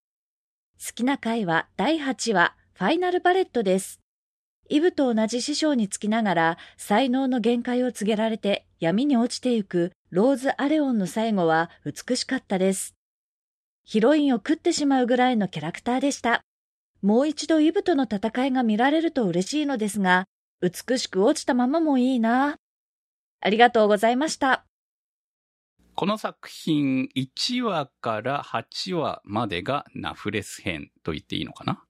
[0.78, 3.98] 好きな回は第8話、ファイナルバレットです。
[4.68, 12.94] イブと同じ師匠につきながら、才能の限界を告げられて闇に落ちてゆくローズ・アレオンの最後は美しかったです。
[13.83, 16.44] ヒロインを食ってしまうぐらいのキャラクターでした。
[17.02, 20.26] もう一度イブとの戦いが見られると嬉しいのですが、
[20.61, 22.58] 美しく落ちたままもいいな。
[23.40, 24.64] ありがとうございました。
[25.94, 31.84] この作品1話から8話までがナフレス編と言っていいのかな？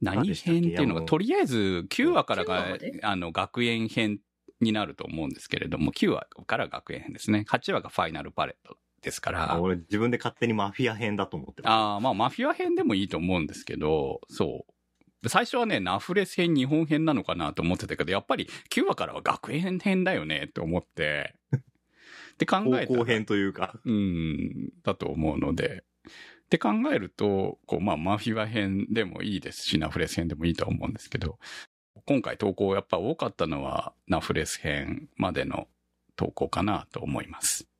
[0.00, 4.18] 何編っていうのが、とりあえず9話から9話があの、学園編
[4.60, 7.44] になると思うんですけれども、9話から学園編ですね。
[7.48, 9.60] 8話がファイナルパレットですから。
[9.60, 15.28] 俺自分で勝手にマフィア編だと思ってまああ、まあ、マフィア編でもいいと思うんですけど、そう。
[15.28, 22.80] 最初はね、ナフレス編、日本編なのかなと思ってたけど、やっぱり9話からは学園編だよねって思って、 って考す。
[22.80, 23.78] えたら編というか。
[23.84, 25.84] うん、だと思うので。
[26.06, 31.38] って考えると、こう、まあ、マフィア編でもいいですし、ナフレス編でもいいとは思うんですけど、
[32.04, 35.68] 今回投稿やっぱ多かったのは、ナフレス編までの
[36.16, 37.71] 投稿かなと思います。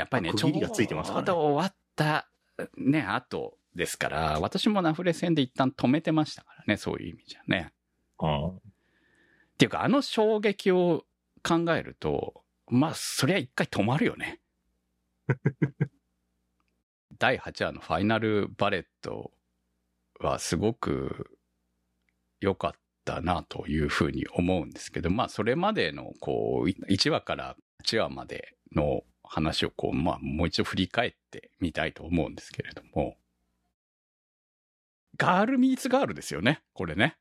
[0.00, 2.28] やっぱりね、区切りがついてますからねちょうど終わった、
[2.76, 7.72] ね、後ですから、私もナフレス編で一旦止めてましたからね、そういう意味じゃね。
[8.20, 8.58] うんっ
[9.60, 11.04] ていうか、あの衝撃を
[11.46, 14.40] 考えると、まあ、そりゃ一回止まるよね。
[17.18, 19.32] 第8話のファイナルバレット
[20.18, 21.36] はすごく
[22.40, 22.72] 良かっ
[23.04, 33.16] たなというふうに思うんですけど、まあ、それまでの、こう、1話から8話までの話を、こう、まあ、もう一度振り返ってみたいと思うんですけれども、
[35.16, 37.16] ガールミーツガールですよね、これね。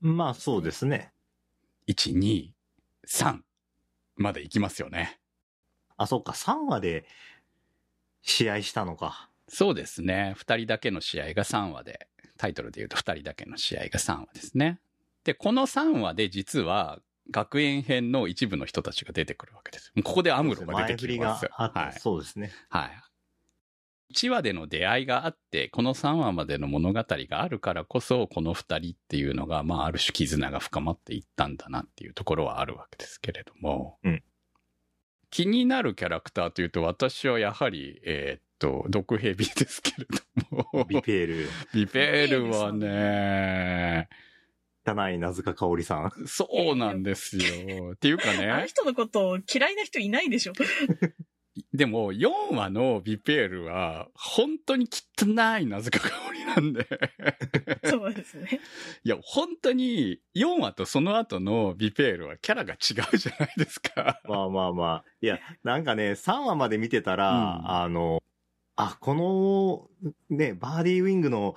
[0.00, 1.12] まあそうですね。
[1.88, 2.50] 1、2、
[3.06, 3.40] 3。
[4.16, 5.18] まで行きますよね。
[5.96, 7.06] あ、そっか、3話で
[8.22, 9.30] 試合したのか。
[9.48, 10.34] そうですね。
[10.36, 14.78] 二人だけの試合が3話で、タイトルで言うと二人だけの試合が3話ですね。
[15.24, 19.92] で、この3話で実は、学園編の一部の人たちが出てくるわけです。
[20.04, 21.50] ここでアムロが出てきてますよ。
[21.58, 22.00] 前振りがあって、はい。
[22.00, 22.52] そうですね。
[22.68, 22.90] はい。
[24.12, 34.22] 1話での出会いがあって、この3話までの物語があるからこそ、この2人っていうのが、まあ、ある種絆が深まっていったんだなっていうところはあるわけですけれども、うん
[35.30, 40.06] 気になるキャラクターというと、私はやはり、えーっと、毒蛇ですけれ
[40.42, 44.08] ども、ビペール、 ビペールはね、
[44.86, 46.10] 汚い名塚香織さん。
[46.26, 47.92] そうなんですよ。
[47.94, 50.52] っていうかあのね、人のことを嫌いな人いないでしょ。
[51.74, 56.86] でも4話のビペールは、本当に汚い名塚香織なんで、
[57.84, 58.60] そうですね。
[59.04, 64.20] いや、本当に4話とその後のビペールはキャラが違うじゃないですか。
[64.24, 65.04] まあまあまあ。
[65.20, 68.22] いや、なんかね、3話まで見てたら、うんあの、
[68.76, 69.14] あ、こ
[70.00, 71.54] の、ね、バーディーウィングの、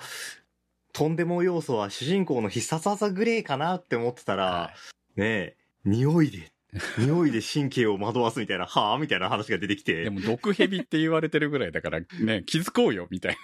[0.94, 4.72] とんでも要素は主人公の必殺技グレーかなって思ってたら、は
[5.18, 6.54] いね、匂いで、
[6.98, 13.38] 匂いで神経を惑わすみたいな、はぁみたいな話が出てきて、でも毒蛇って言われてるぐらいだからね、気づこうよ、みたい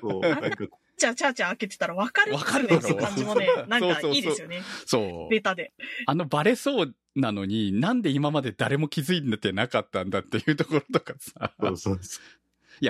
[0.00, 2.80] そう、 なんか、じゃあ、チャーチャー開けてたら分かるわかる感
[3.16, 4.58] じもねなんかいいですよね。
[4.58, 4.64] な。
[4.86, 5.40] そうベ。
[5.40, 5.72] タで。
[6.06, 11.52] あのバレそうなのに、なんで今まで誰も気づいてなかったんだっていうところとかさ。
[11.60, 12.84] そうそうそう。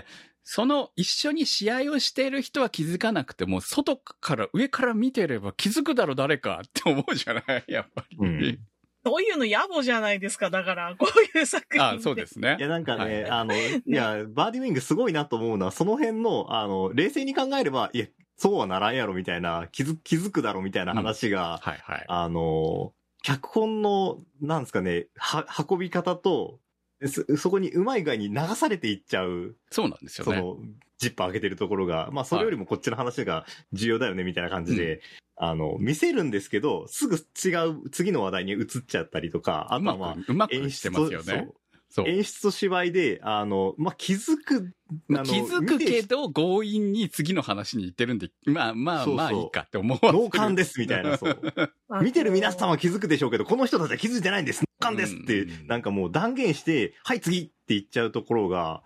[0.44, 7.64] その一緒に試合をしている人は気づかなくても、外から上から見てれば気づくだろ誰かって思うじゃない？
[7.68, 8.16] やっぱり。
[8.18, 8.58] うん
[9.04, 10.48] そういうの野暮じゃないですか？
[10.50, 11.82] だから、こういう作品。
[11.82, 12.56] あそうですね。
[12.60, 22.04] いや、なんかね、はいあの、いや、バーディーウィングすごいなと思うのは、その辺の、あの、冷静に考えれば、いや、そうはならんやろみたいな、気づ、気づくだろみたいな話が、はいはい。
[22.06, 22.92] あの、
[23.24, 26.60] 脚本の、なんですかね、は、運び方と、
[27.08, 30.38] そ、そこにうまい具合に流されていっちゃう、そうなんですよね。
[30.38, 30.58] その、
[30.98, 35.00] ジッパー開けてるところが、まあ、それよりもこっちの話が重要だよね、みたいな感じで、
[35.36, 41.48] あの、見せるんですけど、すぐ違う、次の話題に移っちゃったりとか、あとはまあ、く、うまく演してますよね。
[41.92, 42.08] そう。
[42.08, 44.72] 演出と芝居で、あの、まあ、気づく、
[45.10, 51.40] あの気づくけど、強引に次の話に行ってるんで、まあまあそうそうまあいいかって思わせる脳幹ですみたいな、そう。
[52.02, 58.82] 見てる皆さんは気づくでしょうけど、この人たちは気づいてないんです脳幹ですってうん、なんかもう断言して、はい次って言っちゃうところが、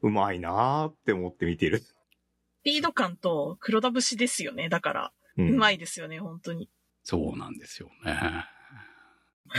[0.00, 1.80] うまいなーって思って見てる。
[1.80, 1.94] ス
[2.64, 4.70] ピード感と黒田節ですよね。
[4.70, 5.74] だから、ううまい。
[5.74, 6.70] いですよね、本当に。
[7.02, 8.48] そうなんですよね。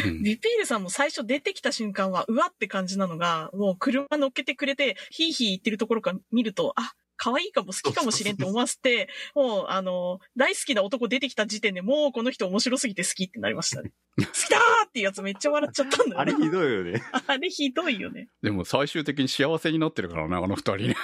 [0.06, 13.92] うんビピールさんも最初出てきた瞬間は、うわって感じなのが、もう車乗っけてくれて、ヒーヒー言ってるところから見ると、あ、可愛いかも好きかもしれんって思わせて、もう、あの、大好きな男出てきた時点でもうこの人面白すぎて好きってなりましたね。
[14.18, 17.04] 好きだーっていうやつめっちゃ笑っちゃったんだよあれひどいよね。
[17.28, 18.30] あれひどいよね。
[18.42, 20.96] でも最終的に幸せになってるからね、あの二人ね。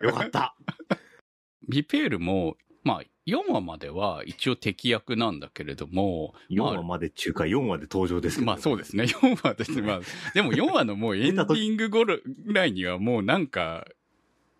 [0.00, 0.56] よかった。
[1.68, 2.56] ビペールも、
[2.88, 8.46] まあ、4話までは一応敵役なんだけれども、4まあ話まで中華4話で登場ですけど。
[8.46, 9.04] まあそうですね。
[9.20, 9.82] 4話です。
[9.82, 10.00] まあ、
[10.32, 13.86] でも4話のもうエンディング頃ぐらいにはもうなんか、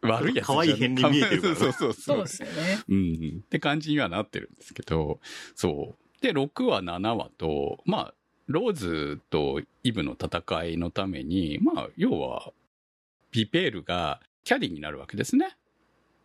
[0.03, 1.95] 悪いやつじゃん可愛い変に見えてるから そうそうそう。
[1.95, 2.55] そうですよね。
[2.87, 3.43] うん。
[3.47, 5.21] って感じにはなってるんですけど、
[5.55, 6.23] そう。
[6.23, 8.15] で、6話、7話と、まあ、
[8.47, 12.53] ローズとイブの戦いのために、まあ、要は、
[13.31, 15.57] ビペールがキャディになるわけですね。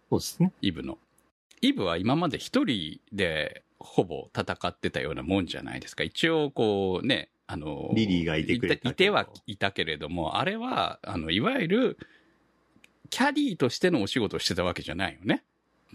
[0.09, 0.51] そうですね。
[0.61, 0.97] イブの。
[1.63, 6.03] イブは今まで一人でほぼ戦ってたようなもんじゃないですか。
[6.03, 11.97] 一応こうね、あの、リリーがいてくれたいてはいたけれども、あれは、あの、いわゆる、
[13.09, 15.43] キャディーとしてのお仕事をしてたわけじゃないよね。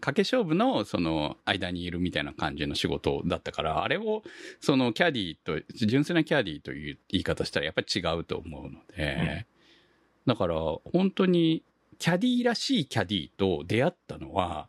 [0.00, 4.22] 賭け勝負の、その、間にいるみたいな感じの仕事だったから、あれを、
[4.60, 9.46] その、キャディーと、純粋なキャディーという言い方したらやっぱり違うと思うので、
[10.26, 10.54] だから、
[10.92, 11.62] 本当に、
[11.98, 14.68] キャディーらしいキャディーと出会ったのは、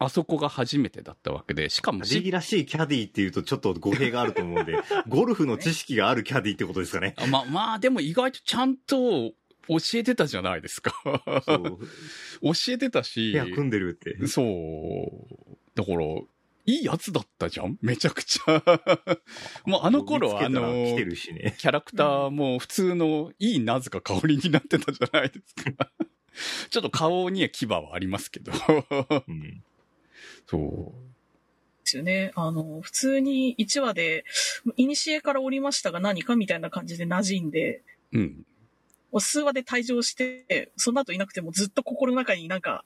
[0.00, 7.14] あそこが初めてだったわけで、しかもキャディらしいキャディっていうとちょっと語弊があると思うんで、 ゴルフの知識があるキャディってことですかね。
[7.16, 9.32] あまあ、まあ、でも意外とちゃんと
[9.68, 10.92] 教えてたじゃないですか。
[11.04, 14.26] 教えてたしペ、ア組んでるって。
[14.26, 15.56] そう。
[15.74, 15.98] だから、
[16.66, 17.78] いいやつだったじゃん？
[17.80, 18.62] めちゃくちゃ。
[19.64, 20.60] もうあの頃は、あの。
[20.96, 25.90] キャラクターも普通のいいなぜか香りになってたじゃないですか。
[26.70, 28.52] ちょっと顔には牙はありますけど。
[29.26, 29.64] うん。
[30.46, 30.60] そう。
[31.84, 32.32] ですよね。
[32.34, 34.24] あの、普通に1話で、
[34.76, 38.44] いにしえからおりましたが何かみたいな感じで馴染んで、うん。
[39.20, 42.84] 数話で退場して、その後いなくてもずっと心の中になんか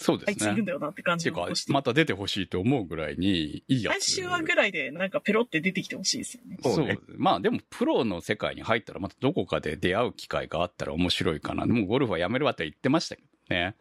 [0.00, 0.66] そうであいついるんすね。
[0.66, 4.06] だよなって感じのして、また出てほしいと思うぐらいにいいやつ。
[4.06, 6.58] 最終話ぐらいでなんかペロって出てきてほしいですよね。
[6.62, 11.66] そうねまあでもプロの世界に入ったらまたどこかで出会う機会があったら面白いかな。
[11.66, 13.76] でもゴルフはやめるわって言ってましたけどね。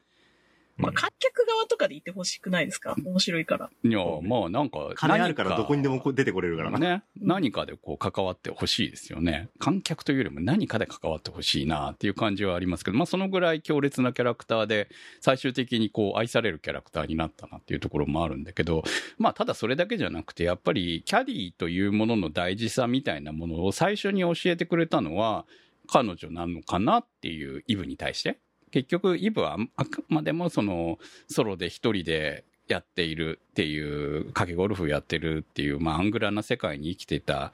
[0.80, 2.96] まあ観客側とかでいてほしくないですか？
[3.06, 3.70] 面白いから。
[3.84, 4.92] いや、まあなんか。
[4.96, 6.80] 金あるからどこにでもこう出てこれるからな。
[6.80, 7.04] ね。
[7.22, 9.50] うん何かでこう関わってほしいですよね。
[9.60, 18.84] 観客というよりも何かで関わってほしいなっていう感じはありますけど、まあそのぐらい強烈なキャラクターで、最終的にこう愛されるキャラクターになったなっていうところもあるんだけど、
[19.18, 25.46] まあただそれだけじゃなくて、やっぱりキャディーというものの大事さみたいなものを最初に教えてくれたのは、
[25.92, 28.40] 彼女なのかなっていうイブに対して。
[28.72, 37.52] 結局、イブはあくまでもその、ソロで一人でやっているっていう、掛けゴルフやってるっていう、まあ、アングラな世界に生きてた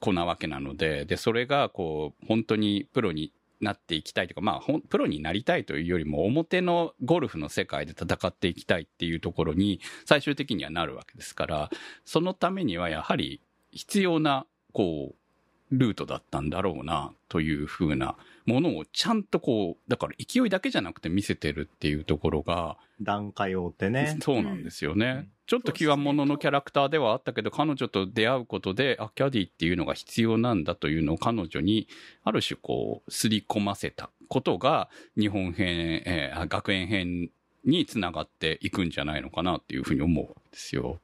[0.00, 11.70] 子なわけなので、で、それが、こう、本当にプロになっていきたいとか、まあ、プロになりたいというよりも、表のゴルフの世界で戦っていきたいっていうところに、最終的にはなるわけですから、
[12.04, 13.40] そのためにはやはり
[13.70, 18.16] 必要な、こう、ルートだったんだろうな、というふうな
[18.50, 24.16] ものをちゃんとこう、だから勢いだけじゃなくて見せてるっていうところが、段階を追ってね。
[24.22, 25.06] そうなんですよね。
[25.06, 31.88] うんちょっと極物のキャラクターではあったけど、彼女と出会うことで、あ、キャディっていうのが必要なんだというのを彼女に、
[32.22, 34.88] ある種こう、すり込ませたことが、
[35.18, 37.30] 日本編、えーあ学園編
[37.64, 41.00] につながっていくんじゃないのかなっていうふうに思うわけですよ。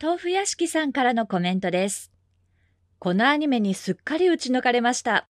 [0.00, 2.12] 豆腐屋敷さんからのコメントです。
[2.98, 5.28] このアニメにすっかり打ち抜かれました。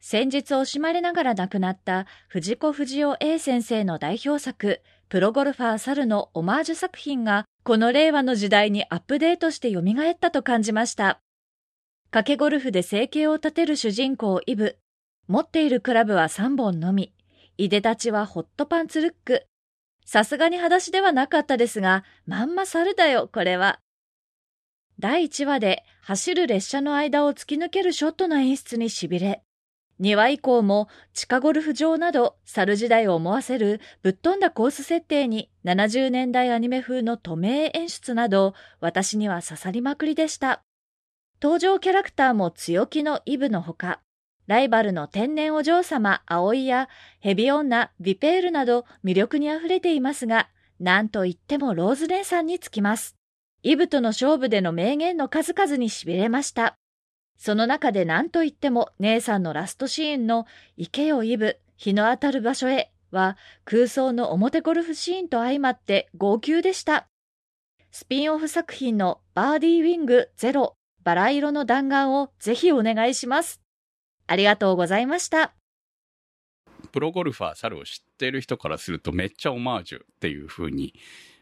[0.00, 11.20] 先日惜しまれながら亡くなった藤子不二雄 A 先生の代表作、プロゴルファー猿のオマージュ作品が、この令和の時代にアップデートして蘇ったと感じました。
[12.10, 14.78] 賭けゴルフで生計を立てる主人公イブ。
[15.26, 17.12] 持っているクラブは3本のみ。
[17.58, 19.46] いでたちはホットパンツルック。
[20.06, 23.80] さすがに裸足ではなかったですが、まんま猿だよ、これは。
[25.00, 29.42] 第1話で走る列車の間を突き抜けるショットの演出に痺れ、
[30.00, 40.62] 2話以降も地下ゴルフ場など猿時代を思わせるぶっ飛んだコース設定に70年代アニメ風の透明演出など私には刺さりまくりでした。
[41.40, 44.00] 登場キャラクターも強気のイブのほか、
[44.48, 46.88] ライバルの天然お嬢様葵や
[47.20, 50.48] ヘビ女ビペールなど魅力にあふれていますが、
[50.80, 53.17] なんといってもローズ姉さんにつきます。
[53.62, 56.76] イブとの勝負での名言の数々に痺れました。
[57.36, 60.46] その中で何と言っても姉さんのラストシーンの
[60.76, 67.06] 行けよイブ、日の当たる場所へは空想の表ゴルフシーンと相まって号泣でした。
[67.90, 73.60] スピンオフ作品のバーディーウィングゼロ、バラ色の弾丸をぜひお願いします。
[74.26, 75.54] ありがとうございました。
[76.92, 80.94] プロゴルファー猿を知っている人からするとめっちゃオマージュっていう風に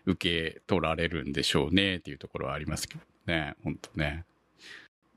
[0.07, 4.25] 受け取られるんでしょうねっていうところはありますけどね、本当ね。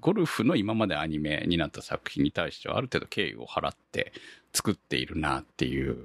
[0.01, 4.13] ゴルフの今までアニメになった作品に対してはある程度敬意を払って
[4.53, 5.97] 作っているなっていう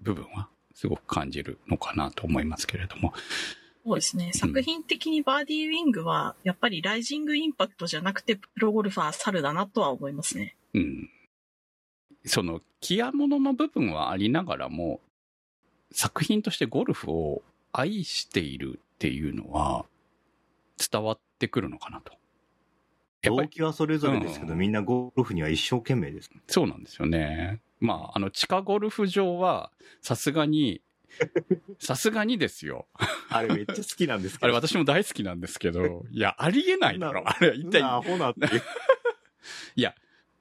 [0.00, 3.12] 部分はすごく感じるのかなと思いますけれども。
[3.84, 4.30] そうですね。
[4.32, 10.56] 作品的にバーディーウィングは、やっぱりライジングインパクトじゃなくて、プロゴルファー猿だなとは思いますね。
[10.72, 11.10] うん。
[12.24, 15.00] その、キアものの部分はありながらも、
[15.92, 17.42] 作品としてゴルフを
[17.76, 19.84] 愛しているっていうのは
[20.78, 22.12] 伝わってくるのかなと。
[23.22, 26.30] 動機はそれぞれですけど、うんみんなゴルフには一生懸命です。
[26.46, 27.60] そうなんですよね。
[27.80, 30.82] まあ、あの、地下ゴルフ場は、さすがに、
[31.80, 32.86] さすがにですよ。
[33.28, 34.46] あれめっちゃ好きなんですけど。
[34.46, 37.24] あれ私も大好きなんですけど、いや、ありえないだろ。
[37.26, 38.62] あれ、一体、アホなっていう。
[39.76, 39.94] いや、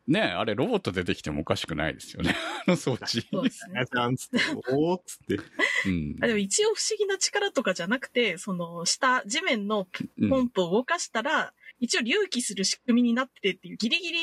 [0.07, 2.35] ねえあれロボット出てきてもおかしくないですよね。
[2.67, 3.21] あの装置。
[3.21, 3.85] そうですね。
[3.95, 4.37] あんつって、
[4.69, 5.35] おーっつって。
[5.85, 9.87] うんあでも一応不思議な力とかじゃなくて、その下、地面の
[10.17, 14.19] うんポンプを動かしたら、一応隆起する仕組みになっててっていう、ギリギリ、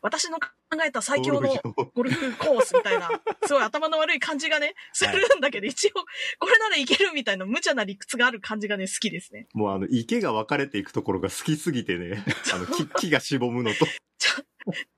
[0.00, 0.48] 私の考
[0.84, 1.54] えた最強の
[1.94, 3.08] ゴルフコースみたいな、
[3.44, 5.90] すごい頭の悪い感じがね、するんだけど、一応、
[6.38, 9.46] これならいけるみたいな無茶な理屈がある感じがね、好きですね。
[9.52, 13.86] もうあの、池が分かれていくところが好きすぎてね、あの、木木がしぼむのと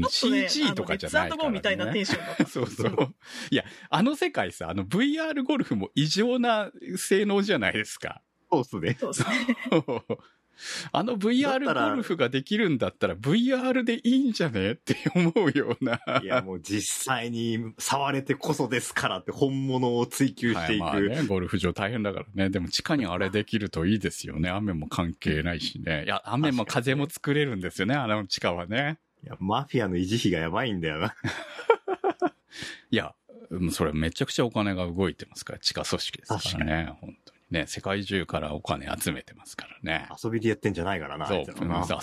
[0.00, 1.50] ね、CG とかじゃないから、ね。
[1.50, 2.44] みたいなテンションだった。
[2.46, 3.14] そうそう。
[3.50, 8.22] いや、あの世界さ、あの VR ゴルフも異常な性能じゃないですか。
[8.50, 8.96] そうっすね。
[8.98, 9.56] そうですね。
[10.92, 16.00] あの VR らゴルフができるんだったら VR でいいんじゃねって思うような。
[16.22, 20.84] いや、もう実際に触れてこそですからって本物を追求していく。
[20.84, 22.50] はい、まあね、ゴルフ場大変だからね。
[22.50, 24.50] でも地下にあれできるといいですよね。
[24.50, 26.04] 雨も関係ないしね。
[26.04, 28.98] いや、雨も風も作れるんですよね、あの地下はね。
[29.24, 31.14] いや、マフィアの維持費がやばいんだよな。
[32.90, 33.14] いや、
[33.50, 36.96] うんそれめちゃくちゃお金が動いてますから、地下組織ですからね。
[37.00, 37.66] 本当にね。
[37.66, 40.08] 世界中からお金集めてますからね。
[40.22, 41.44] 遊びでやってんじゃないからな、そう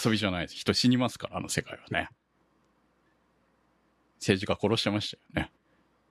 [0.06, 0.56] 遊びじゃないです。
[0.56, 2.10] 人死にますから、あの世界はね。
[4.20, 5.52] 政治家殺してましたよね。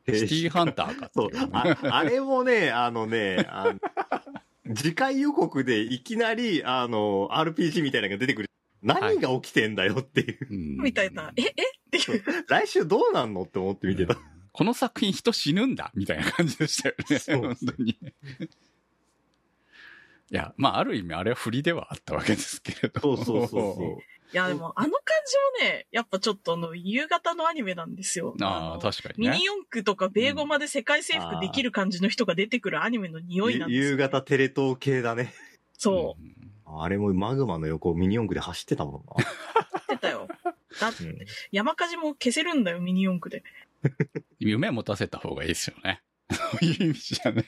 [0.06, 1.30] シティハンターかそう。
[1.52, 1.76] あ。
[1.98, 3.80] あれもね、あのね、あの
[4.74, 8.50] 次回予告でいきなり、あの、RPG みたいなのが出てくる。
[8.82, 10.46] 何が起きてんだよっていう。
[10.50, 11.46] うんみたいな、え、え？
[11.48, 11.54] っ
[11.90, 12.24] ていう。
[12.48, 14.16] 来週どうなんのって思って見てた。
[14.52, 17.18] この作品人死ぬんだみたいな感じでしたよね。
[17.18, 17.90] そう本当に。
[17.90, 17.96] い
[20.30, 23.00] や、まあ、ある意味あれは振りではあったわけですけれど。
[23.00, 23.98] そうそうそうそ
[24.30, 25.16] いや、でもあの感
[25.60, 28.36] じもね、やっぱちょっとあの、夕方のアニメなんですよ。
[28.42, 29.44] ああ、の確かにねミニ。
[29.44, 35.32] 四駆とか米語まで世界征服できる感じの人が出てくるアニメの匂いなんですよ、夕方テレ東系だね。
[35.78, 36.22] そう。
[36.22, 36.37] ん
[36.76, 39.24] あれもマグマの横をミニ四駆で走ってたもんな。
[39.88, 40.28] 出てたよ。
[40.80, 41.18] だって、うん
[41.50, 43.44] 山火事も消せるんだよ、ミニ四駆で。
[44.38, 46.02] 夢持たせた方がいいですよね。
[46.30, 47.44] そういう意味じゃね。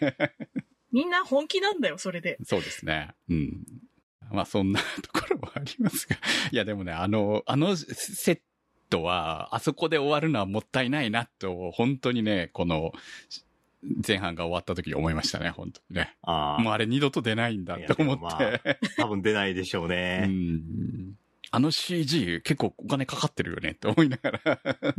[0.91, 2.39] みんな本気なんだよ、それで。
[2.45, 3.15] そうですね。
[3.29, 3.67] うん。
[4.31, 6.17] まあそんなところもありますが。
[6.51, 8.41] いやでもね、あの、あのセッ
[8.89, 12.93] トは、あそこで終わるのはもったいないなと、本当にね、この、
[13.83, 16.17] 前半が終わった時に思いましたね、本当にね。
[16.23, 16.63] ああ。
[16.63, 18.79] もうあれ二度と出ないんだって思っいやて。
[18.97, 20.27] 多分出ないでしょううね。
[20.29, 21.15] ん。
[21.51, 24.61] あの CG 結構お金かかってるよねって思いながら。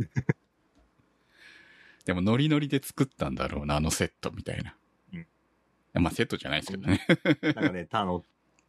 [2.04, 4.74] でもノリノリで作ったんだろうな、あのセットみたいな。
[5.14, 5.26] うん
[6.02, 7.06] まあセットじゃないですけどね。
[7.42, 8.24] なんかね、あの、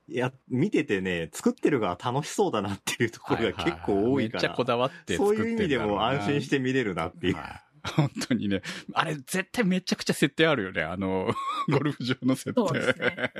[0.09, 4.41] いや、見ててね、作ってる側楽しそうだなっていうところが結構多いから。
[4.41, 7.36] めっちゃこだわってそう作っていう意味でも安心して見れるなっていう。
[7.36, 8.61] はい 本当にね。
[8.93, 10.84] あれ、絶対めちゃくちゃ設定あるよね。
[10.84, 11.34] あの、
[11.69, 12.59] ゴルフ場の設定。
[12.61, 13.31] そうですね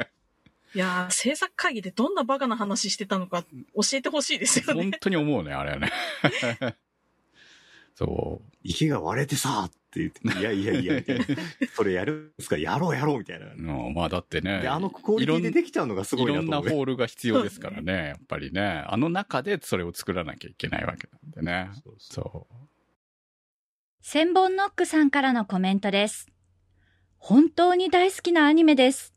[0.75, 3.49] いやー、制作会議でどんなバカな話してたのか教
[3.93, 4.97] えてほしいですよ本ね。
[4.99, 5.91] 当に思うね、あれはね。
[7.95, 8.51] そう。
[8.63, 11.25] 池が割れてさって言って、いやいやいや、みたいな
[11.75, 12.57] それやるんですか？
[12.57, 13.45] やろうやろうみたいな。
[13.53, 13.55] う
[13.89, 14.61] んまあだってね。
[14.61, 16.57] で、あのクオリティでできちゃうのがすごいいろんな。
[16.57, 18.83] ホールが必要ですからね、やっぱりね。
[18.87, 21.69] あの中でそれを作らなきゃいけないわけなんでね。
[21.83, 22.47] そうそうそ
[24.06, 26.28] 千本ノックさんからのコメントです。
[27.20, 29.16] 本当に大好きなアニメです。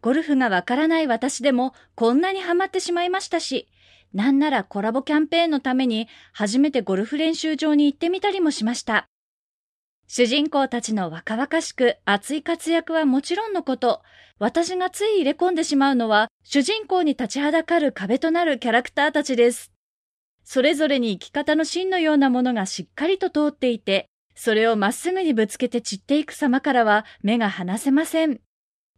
[0.00, 3.68] ゴルフがわからない私でもこんなにハマってしまいましたし、
[4.14, 9.08] なんならコラボキャンペーンのために初めてゴルフ練習場に行ってみたりもしました。
[10.06, 14.02] 主人公たちの若々しく熱い活躍はもちろんのこと、
[14.38, 19.72] 私がつい入れ込んでしまうのは主人公に立ちはだかる壁となるキャラクターたちです。
[20.44, 28.40] それぞれに生き方の芯のようなものがしっかりと通っていて、それをまっすぐにぶつけて散っていく様からは目が離せません。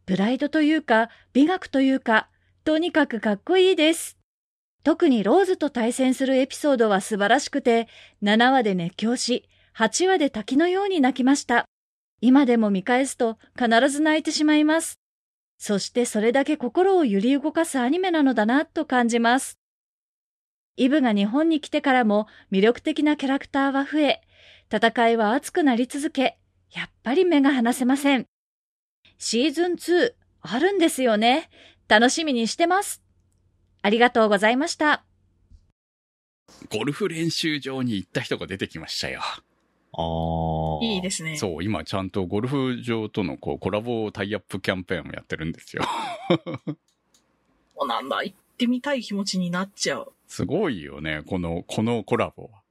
[0.07, 2.28] プライドというか、美学というか、
[2.64, 4.18] とにかくかっこいいです。
[4.85, 7.89] 特にローズと対戦するエピソードは素晴らしくて、
[8.22, 11.66] 7話で熱狂し、8話で滝のように泣きました。
[12.20, 15.01] 今でも見返すと必ず泣いてしまいます。
[15.59, 19.59] そしてそれだけ心を揺り動かすアニメなのだなと感じます。
[20.76, 24.20] イブが日本に来てからも魅力的なキャラクターは増え、
[24.72, 26.38] 戦いは熱くなり続け、
[26.72, 28.26] やっぱり目が離せません。
[29.18, 30.12] シーズン2、
[30.42, 31.48] あるんですよね。
[31.88, 33.02] 楽しみにしてます。
[33.82, 35.04] ありがとうございました。
[36.72, 36.78] う。
[36.78, 39.20] ゴルフ練習場に行った人が出てきましたよ。
[39.96, 40.84] ああ。
[40.84, 41.36] いいですね。
[41.36, 45.84] そう、今ちゃんとゴルフ場とのこうコラボタイアップキャンペーンをやってるんですよ。
[47.76, 50.12] そうなんだ、行ってみたい気持ちになっちゃう。
[50.26, 52.63] すごいよね、この、このコラボは。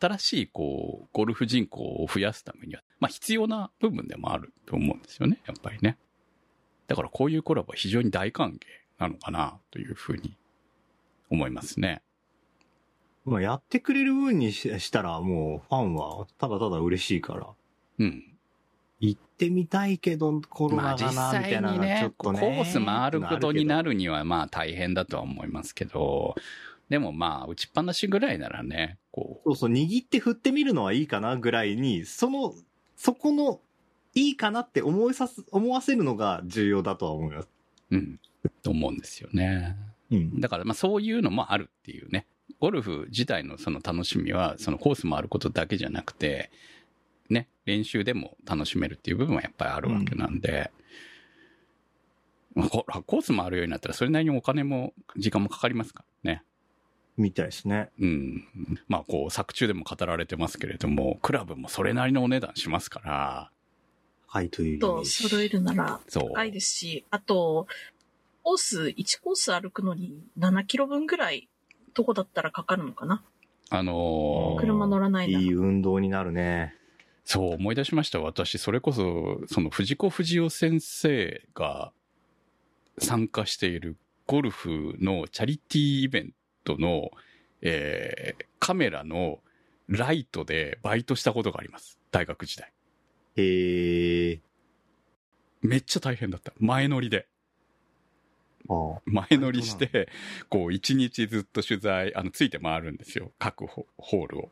[0.00, 5.98] 新しい、こう、ゴルフ人口を増やすためには、まあ必要な部分でもあると思うんですよね、やっぱりね。
[6.86, 8.58] だからこういうコラボは非常に大歓迎
[8.98, 10.36] なのかな、というふうに
[11.30, 12.02] 思いますね。
[13.24, 17.48] まあ、やってくれる分にししたら、もう、ファンは、ただただ嬉しいから。
[17.98, 18.34] うん。
[19.00, 22.40] 行ってみたいけど、コロナがな、みたいなのがちょねっとね。
[22.40, 26.34] コース回ることになるるにはまあ大変だとは思いますけど、
[26.88, 32.52] でもまあ打ちっぱなしぐらいならね、こう、そうそう、握って振ってみるのはいいかなぐらいに、その、
[32.96, 33.60] そこの、
[34.12, 37.48] いいかなって思いさす、思わせるのが重要だとは思います。
[37.92, 38.18] うん、
[38.64, 39.76] と思うんですよね。
[40.10, 40.40] うん。
[40.40, 42.26] だからまあそういうのもあるっていうね。
[42.58, 46.50] ゴルフ自体のその楽しみは、そのコース回ることだけじゃなくて、
[47.28, 50.72] ね、練習でも楽しめるっていう部分はやっぱりあるわけなんで、
[52.54, 56.42] まあココース回るようになったらそれなりにお金も時間もかかりますからね。
[57.16, 57.90] みたいですね。
[58.00, 58.44] うん。
[58.88, 63.50] まあこう作中でも語られてますけれども、クラブもそれなりのお値段しますから、
[64.26, 65.04] はい、というと。
[65.04, 66.30] 揃えるならそう。
[66.34, 67.66] 高いですし、あと、
[68.42, 71.48] コース、1コース歩くのに7キロ分ぐらい、
[71.94, 73.22] どこだったらかかるのかな？
[73.70, 75.44] あのー車乗らないなら。
[75.44, 76.74] いい運動になるね。
[77.24, 78.20] そう思い出しました。
[78.20, 81.92] 私、それこそ、その藤子不二雄先生が
[82.98, 83.96] 参加している
[84.26, 86.34] ゴルフのチャリティーイベン
[86.64, 87.10] トの、
[87.62, 89.40] えーカメラの
[89.88, 91.98] ライトでバイトしたことがあります。
[92.10, 92.72] 大学時代。
[93.36, 94.40] へえ。
[95.60, 96.54] めっちゃ大変だった。
[96.58, 97.26] 前乗りで。
[98.70, 100.08] あ前乗りして、
[100.48, 103.32] こう、一日ずっと取材、あの、ついて回るんですよ。
[103.38, 104.50] 各ホホールを。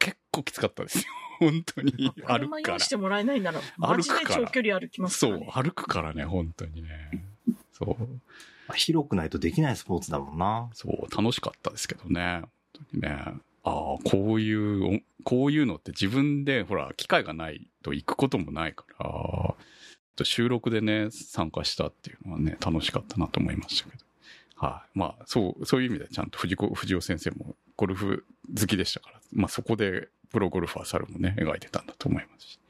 [0.00, 1.04] 結構きつかったですよ。
[1.38, 1.92] 本当に。
[1.92, 2.88] 歩車くから用意し。
[2.88, 5.52] てもらえないなら、マジで長距離歩きますそう、からね。
[5.52, 7.10] 歩くからね、本当にね。
[7.72, 8.20] そう。
[8.76, 10.68] 広くないとできないスポーツだもんな。
[10.74, 12.40] そう、楽しかったですけどね。
[12.42, 12.50] 本
[12.90, 13.10] 当にね。
[13.64, 24.04] ああ、こういう、こういうのって自分で、ほら、機会がないと行くこともないから、収録でね、参加したっていうのはね、楽しかったなと思いましたけど。
[24.56, 28.24] はい、まあ、そう、そういう意味でちゃんと藤子、藤尾先生もゴルフ
[28.56, 32.60] 好きでしたから、まあそこでプロゴルファー猿もね、描いてたんだと思いますし。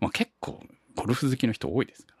[0.00, 0.62] まあ結構、
[0.96, 2.19] ゴルフ好きの人多いですから。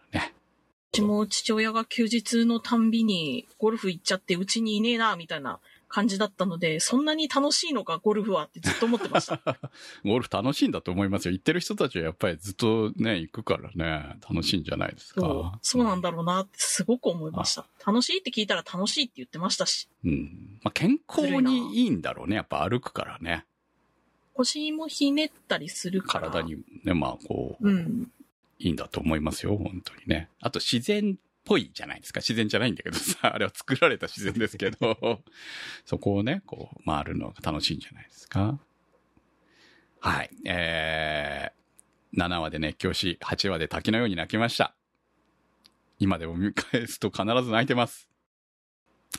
[0.92, 9.40] うちも父親が休日のたんびにゴルフ行っちゃってうちにいねえな、みたいな感じだったので、そんなに楽しいのか、ゴルフはってずっと思ってました。
[10.04, 11.32] ゴルフ楽しいんだと思いますよ。
[11.32, 15.20] 行ってる人たちはやっぱりずっとね、行くからね、楽しいんじゃないですか。
[15.20, 17.68] そうそうなんだろうなってすごく思いました。
[17.86, 20.58] 楽しいって聞いたら楽しいって言ってましたし、うん。
[20.64, 22.34] まあ、健康にいいんだろうね。
[22.34, 23.46] やっぱ歩くからね。
[24.34, 26.30] 腰もひねったりするから。
[26.30, 26.42] 体。
[26.42, 28.10] にね、まあこう、うん。
[28.60, 29.56] いいんだと思いますよ。
[29.56, 30.28] 本当にね。
[30.40, 32.20] あと自然っぽいじゃないですか。
[32.20, 35.24] 自然じゃないんだけどさ、 あれは作られた自然ですけど、
[35.86, 38.60] そこをね、こう、回るのが楽しいんじゃないですか。
[40.00, 40.30] はい。
[40.44, 44.74] えー、7話で熱狂し、8話で滝のように泣きました。
[45.98, 48.08] 今でも見返すと必ず泣いてます。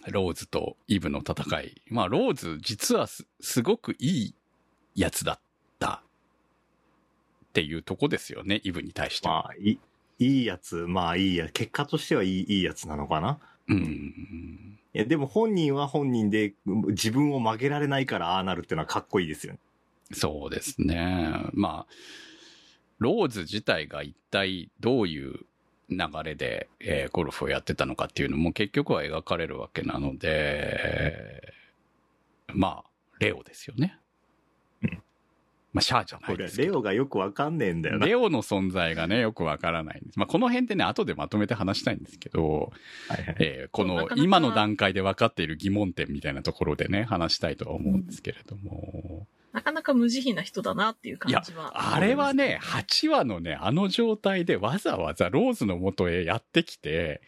[0.08, 1.82] ローズとイブの戦い。
[1.88, 3.26] まあ、ローズ実はす、
[3.62, 4.36] ごくいい
[4.96, 5.42] やつだっ。
[7.52, 9.44] っていうとこですよね、イブに対しては。
[9.44, 9.80] まあ、いい、
[10.20, 13.40] いいやつ、まあいいや、結果としてはいい、いいやつなのかな？
[13.68, 14.78] うん。
[14.94, 19.60] いや、でも本人は本人で自分を曲げられないからああなるっていうのはかっこいいですよね。
[20.14, 21.34] そうですね。
[21.54, 21.94] まあ、
[23.00, 25.40] ローズ自体が一体どういう
[25.90, 31.54] 流れで、えーゴルフをやってたのかっていうのも結局は描かれるわけなので、
[32.54, 32.90] まあ、
[33.20, 33.98] レオですよね。
[35.74, 36.72] うんまあ、シャアじゃなこれ、いですけど。
[36.72, 38.06] レオがよくわかんねえんだよな。
[38.06, 40.20] レオの存在がね、よくわからないんです。
[40.20, 42.74] まあ、この辺でね、後でまとめて話したいんですけど、
[43.08, 49.28] はいはいえーこの今の段階で分かっている疑問点みたいなところでね、話したいとは思うんですけれども。
[49.54, 51.96] なかなか無慈悲な人だなっていう感いやじは。
[51.96, 57.22] あれはね、8話のね、あの状態でわざわざローズの元へやってきて、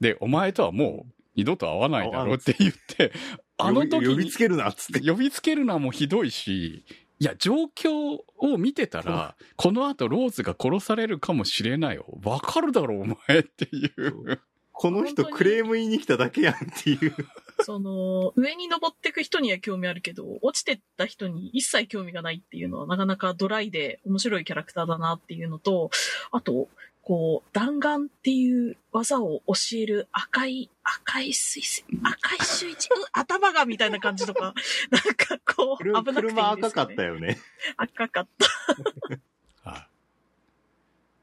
[0.00, 3.12] で、お前とはもう二度と会わないだろうって言って、
[3.56, 5.08] あの時に呼びつけるなっつって。
[5.08, 6.84] 呼びつけるのはもうひどいし、
[7.20, 12.06] いや、状況を見てたら、この後ローズが殺されるかもしれないよ。
[12.24, 14.40] わかるだろ、お前っていう。
[14.72, 17.14] この人クレーム言いに来ただけやんっていう。
[17.62, 25.90] その、上に登っていく人には興味あるけど、落ちてった人に一切興味がないっていうのはなかなかドライで面白いキャラクターだなっていうのと、
[26.32, 26.68] あと、
[27.04, 34.54] こう、弾丸っていう技を教える赤い、赤い水星、赤い周一、 う頭がみたいな感じとか、
[34.90, 36.32] なんかこう、危なくていいね。
[36.32, 37.38] 車赤かったよね。
[37.76, 38.46] 赤かった。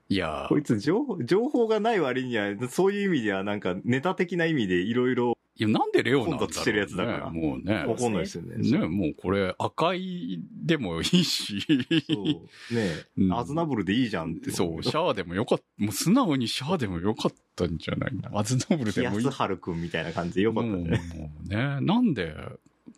[0.10, 7.86] いやこいつ情報、情報がない割には、そういう意味ではなんかネタ的な意味でいろいろいや、なんでレオなんだろう、ね、してるやつだからもうね。
[7.86, 8.58] わかんないですよね。
[8.58, 11.62] ね、もうこれ赤いでもいいし。
[11.62, 12.76] そう。
[12.76, 14.52] ねうんアズナブルでいいじゃんって。
[14.52, 15.66] そう、シャアでもよかった。
[15.78, 19.24] もう素直にシャアでもよかったんじゃないアズナブルでもいい。
[19.24, 21.02] スハルくんみたいな感じでよかったね。
[21.16, 22.34] もうね、なんで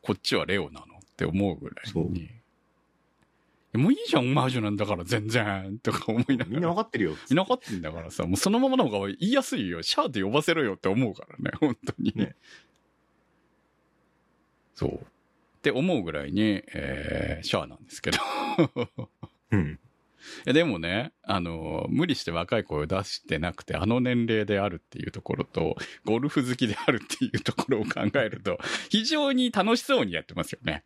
[0.02, 2.30] こっちはレオなのって思うぐらいに。
[3.74, 6.50] もういいじゃん、オマージュなんだから全然とか思いながら。
[6.50, 7.16] みんなわかってるよ。
[7.30, 9.82] いなかったんだからさ、もうそのままの方が言いやすいよ。
[9.82, 12.14] シャアで呼ばせろよって思うからね、 本当に。
[12.16, 12.36] ね
[14.76, 14.92] そう。
[14.94, 14.98] っ
[15.64, 18.18] て思うぐらいに、えー、シャアなんですけど。
[19.52, 19.80] うん。
[20.46, 28.58] でもね、あの、無理して若い声を出してなくて、あの年齢であるっていうところと、ゴルフ好きであるっていうところを考えると、
[28.90, 30.84] 非常に楽しそうにやってますよね。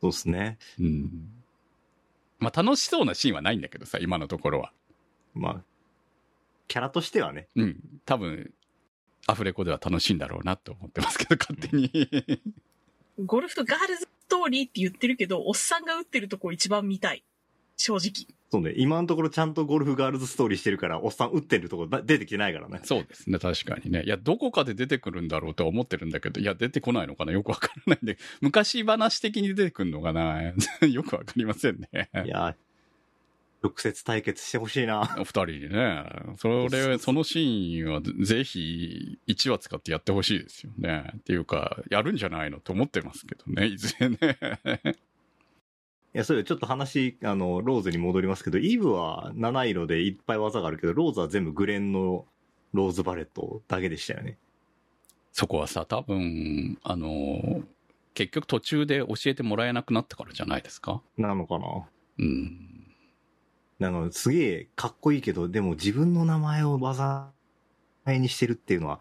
[0.00, 0.58] そうっすね。
[0.78, 1.39] うん。
[2.40, 4.72] まあ楽しそうなシーンはないんだけどさ、今のところは。
[5.34, 5.62] まあ、
[6.66, 7.46] キャラとしてはね。
[7.54, 7.80] うん。
[8.04, 8.52] 多分、
[9.26, 11.90] アフレコでは楽しいんだろうなと思ってますけど、勝手に。
[13.24, 17.22] ゴルフとガールズストーリーって言ってるけど、おっさんが打ってるとこ一番見たい。
[17.80, 18.26] 正直。
[18.50, 18.74] そうね。
[18.76, 22.80] 今のところちゃんとゴルフガールズストーリーしてるから、おっさん打ってるとこだ出てきてないからね。
[22.84, 24.02] そうですね、確かにね。
[24.02, 30.42] いや、どこかで出てくるんだろうとは思ってるんだけど、いや、出てこないのかなよくわからないんで、昔話的に出てくるのかな？
[30.86, 32.10] よくわかりませんね。
[32.26, 32.54] いや、
[33.62, 35.06] 直接対決してほしいな。
[35.06, 36.04] 二人にね。
[36.36, 41.12] それ、そのシーンはぜひ1話使ってやってほしいですよね。
[41.18, 44.18] っていうか、やるんじゃないのと思ってますけどね、いずれね。
[46.12, 52.26] いや、それちょっと話、あの、ローズに戻りますけど、イブは七色でいっぱい技があるけど、ローズは全部グレンの
[52.72, 54.36] ローズバレットだけでしたよね。
[55.32, 57.62] そこはさ、多分、あの、
[58.14, 61.00] 結局途中で教えてもらえなくなったからじゃないですか？
[61.16, 61.88] なのかな？
[62.18, 62.86] うん。
[63.78, 67.30] なんか、すげえかっこいいけど、でも自分の名前を技
[68.06, 69.00] にしてるっていうのは、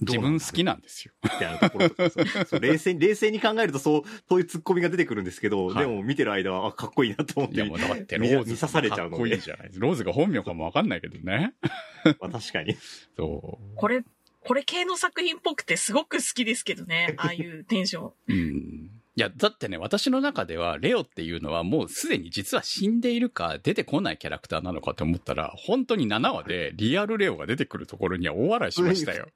[0.00, 1.12] 自分好きなんですよ。
[1.22, 1.88] みたいなところ
[2.60, 7.56] 冷静に、冷静に考えるとそう、そういうツッコミが出てくるんですけど、はいでも見てる間は、あ、かっこいいなと思って。
[7.56, 11.54] いや、もうだってロ見ーズ見刺されちゃうのでかっこいいじゃないですローズが本名かもわかんないけどね。
[12.20, 12.76] まあ確かに。
[13.16, 13.76] そう。
[13.76, 14.02] これ、
[14.40, 17.14] これ系の作品っぽくてすごく好きですけどね。
[17.18, 18.12] ああいうテンション。
[18.28, 18.90] うん。
[19.18, 29.28] いや、だってね、私の中では、レオっていうのはもうすでに実は死んでいるか出てこないキャラクターなのかと思ったら、本当に7話でリアルレオが出てくるところには大笑いしましたよ。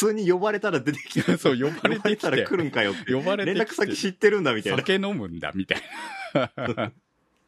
[0.00, 2.16] 普通に呼ばれたら出てきて、 そう、呼ばれてきて。
[2.16, 3.12] たら来るんかよって。
[3.12, 4.78] 呼ばれて連絡先知ってるんだみたいな。
[4.78, 5.82] 酒飲むんだ、みたい
[6.56, 6.92] な。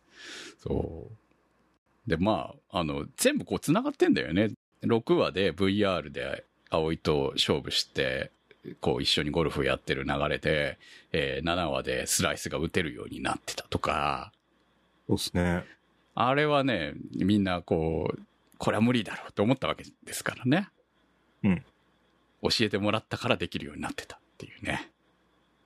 [0.63, 2.11] そう。
[2.11, 4.51] で、まあ、あの、全部こう繋がってんだよね。
[4.83, 8.31] 6話で VR で葵と勝負して、
[8.81, 10.79] こう一緒にゴルフやってる流れで、
[11.13, 14.33] えー7話でスライスが打てるようになってたとか、
[15.07, 15.65] そうですね。
[16.15, 18.23] あれはね、みんなこう、
[18.59, 20.69] これは無理だろうと思ったわけですからね。
[21.45, 21.65] うん。
[22.43, 24.91] 教えてもらったからできるようになってたっていうね。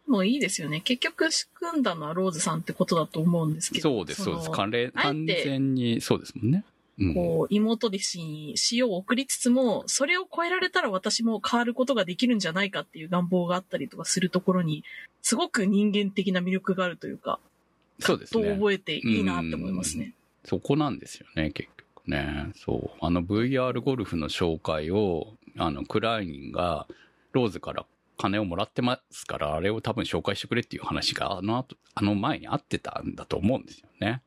[0.07, 0.81] もういいですよね。
[0.81, 3.91] 結局仕組んだのはローズさんってことだと思うんですけど。
[3.91, 4.49] そうです、そうです。
[4.49, 6.65] の完全あえて完全にそうですもんね。
[6.99, 7.15] うん。
[7.15, 14.85] こう、妹弟子に塩を送りつつも、それを超えられたら私も変わることができるんじゃないかっていう願望があったりとかするところに、
[15.23, 17.41] すごく人間的な魅力があるというか、
[17.99, 18.45] そうですね。
[18.45, 20.13] と覚えていいなって思いますね。
[20.45, 22.53] そこなんですよね、結局ね。
[22.55, 22.99] そう。
[23.01, 26.87] あの VR ゴルフの紹介を、あの、クラインが、
[27.33, 27.87] ローズから
[28.17, 34.23] 金をもらってますから、あれを多分紹介してくれっていう話が、あの後、あの前にあってたんだと思うんですよね。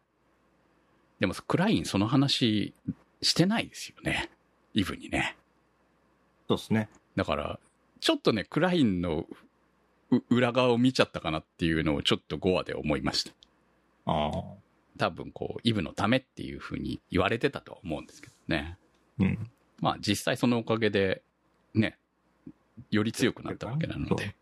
[1.19, 2.73] でも、クラインその話
[3.21, 4.29] してないですよね。
[4.73, 5.35] イブにね。
[6.47, 6.89] そうですね。
[7.15, 7.59] だから、
[7.99, 9.25] ちょっとね、クラインの
[10.11, 13.31] う裏側を見ちゃったかなっていうのをちょっと5話で思いました。
[14.05, 14.43] ああ。
[14.97, 18.77] 多分こう、イブのためっていうふうに言われてたとは思うんですけどね。
[19.19, 19.49] うん。
[19.81, 21.21] まあ実際そのおかげで、
[21.73, 21.97] ね、
[22.91, 24.35] より強くなったわけなので。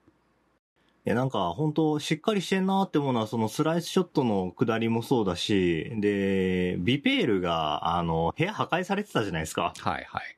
[1.05, 9.73] いや、なんか、本当しっかりしてんなって思うのは、そのスライスショットの下りもそうだし、で、ビペールが、あの、部屋破壊されてたじゃないですか。
[9.77, 10.37] はいはい。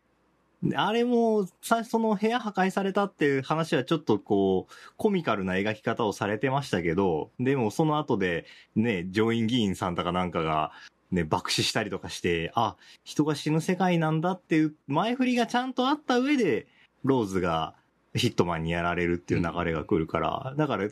[0.62, 8.46] であれも、最初その部屋破壊されたっていう話はちょっとこう、コミカルな描き方をされてましたけど、でもその後で、
[8.76, 10.72] ね、上院議員さんとかなんかが、
[11.12, 16.68] ね、爆死したりとかして、あ、人が死ぬ世界なんだっていう前振りがちゃんとあった上で、
[17.04, 17.76] ローズが
[18.14, 20.90] ヒットマンにやられるっていう流れが来るから、だから、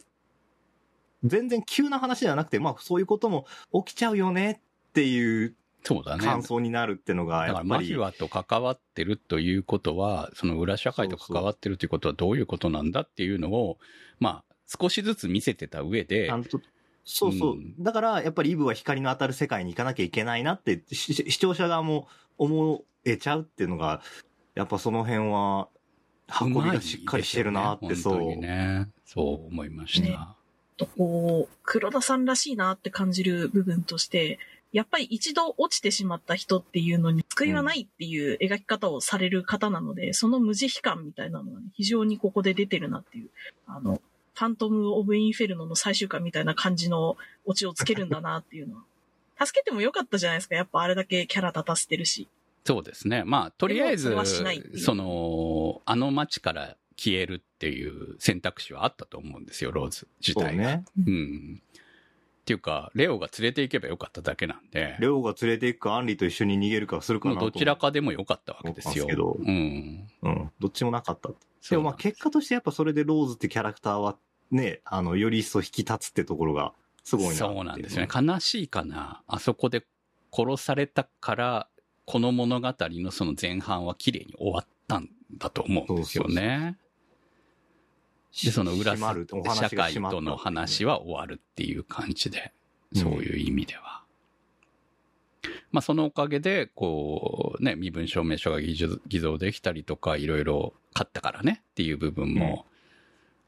[1.23, 3.45] 全然急な話ではなくて、まあそういうことも
[3.85, 6.23] 起きちゃうよねっていうそうだね。
[6.23, 13.77] 感想になるってのが、だからやっぱり、マフィアと関わってるということは、その裏社会と関わってるということはどういうことなんだっていうのを、
[14.19, 16.29] まあ少しずつ見せてた上で
[17.09, 17.53] そうそう。
[17.53, 24.01] うんだから、やっぱりイブは光の当たる世界に行かなきゃいけないなって、し視聴者側も思えちゃうっていうのが、
[24.55, 25.69] やっぱその辺は、
[26.41, 28.89] 運びがしっかりしてるなって、うまいですよね。
[29.05, 30.07] そう思いました。
[30.07, 30.17] ね
[30.75, 34.37] とこう、黒田さんらしいなって感じる部分として、
[34.73, 43.29] やっぱり一度落ちてしまった人っていうのに救いはないっていう描き方をされる方なので、その無慈悲感みたいなのがね、非常にここで出てるなっていう、
[43.65, 48.83] あの、ファントム・オブ・インフェルノの最終回みたいな感じのオチをつけるんだなっていうのは。
[49.45, 50.55] 助けてもよかったじゃないですか。
[50.55, 52.27] やっぱあれだけキャラ立たせてるし。
[52.65, 53.23] そうですね。
[53.23, 54.15] まあ、とりあえず
[54.77, 60.63] その、あの街から消えるっていう選択肢はあったと思うんですよ、ローズ自体が。
[60.63, 60.85] そうね。
[61.07, 61.61] うん。
[61.61, 69.05] っていうか、レオが連れて行けばよかっただけなんで、レオが連れて行くか、アンリと一緒に逃げるかするかなどちらかでもよかったわけですよ。
[69.05, 70.09] すけどうん。
[70.23, 70.51] うん。
[70.59, 71.29] どっちもなかった
[71.69, 74.17] でもまあ結果としてやっぱそれでローズってキャラクターは
[74.51, 76.73] ね、あの、より一層引き立つってところが
[77.03, 78.09] すごいなそうなんですよね。
[78.13, 79.21] 悲しいかな。
[79.27, 79.85] あそこで
[80.31, 81.67] 殺されたから、
[82.05, 86.77] この物語のその前半は綺麗に終わったんだと思うんですよね。
[88.43, 92.51] で、その裏閉まるお話社会との話は終わるっていう感じで、うん
[92.93, 94.03] そういう意味では。
[95.73, 102.65] まあ、そのおかげで、こう、ね、身分証明書が偽造できたりとか、いろいろ買ったからねっていう部分も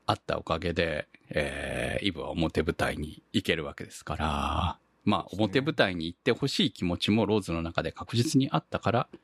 [0.10, 9.20] あったおかげで、えーイブは表舞台に行けるわけですから、まあ、表舞台に行ってほしい気持ちもローズの中で確実にあったからっ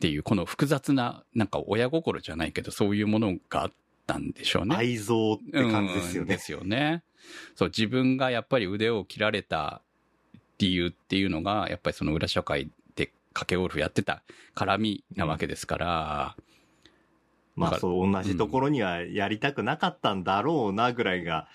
[0.00, 3.72] ていう、この複雑な、なんか親心じゃないけど、そういうものがあっ
[4.06, 4.76] たんでしょうね。
[4.76, 6.20] 愛憎って感じですよね。
[6.20, 7.02] うんですよね。
[7.54, 9.82] そう、自分がやっぱり腕を切られた
[10.58, 14.22] 理由っていうのが、やっぱりその裏社会で賭けゴルフやってた
[14.54, 16.36] 絡みなわけですから、
[17.56, 21.48] まあそう、同じところにはやりたくなかったんだろうなぐらいが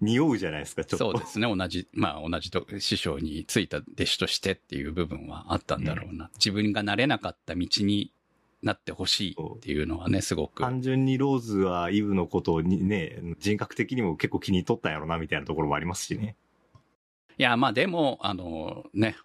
[0.00, 1.10] 匂うじゃないですか、ちょっと。
[1.12, 1.54] そうですね。
[1.54, 6.30] 同じ、まあ同じと師匠についた弟子としてっていう部分はあったんだろうな。
[6.34, 8.12] 自分がなれなかった道に
[8.62, 10.62] なってほしいっていうのはね、すごく。
[10.62, 16.36] 単純にローズはイブのことにね、人格的にも結構気に取ったんやろな、みたいなところもありますしね。
[17.38, 19.16] いや、まあでも、あの、ね、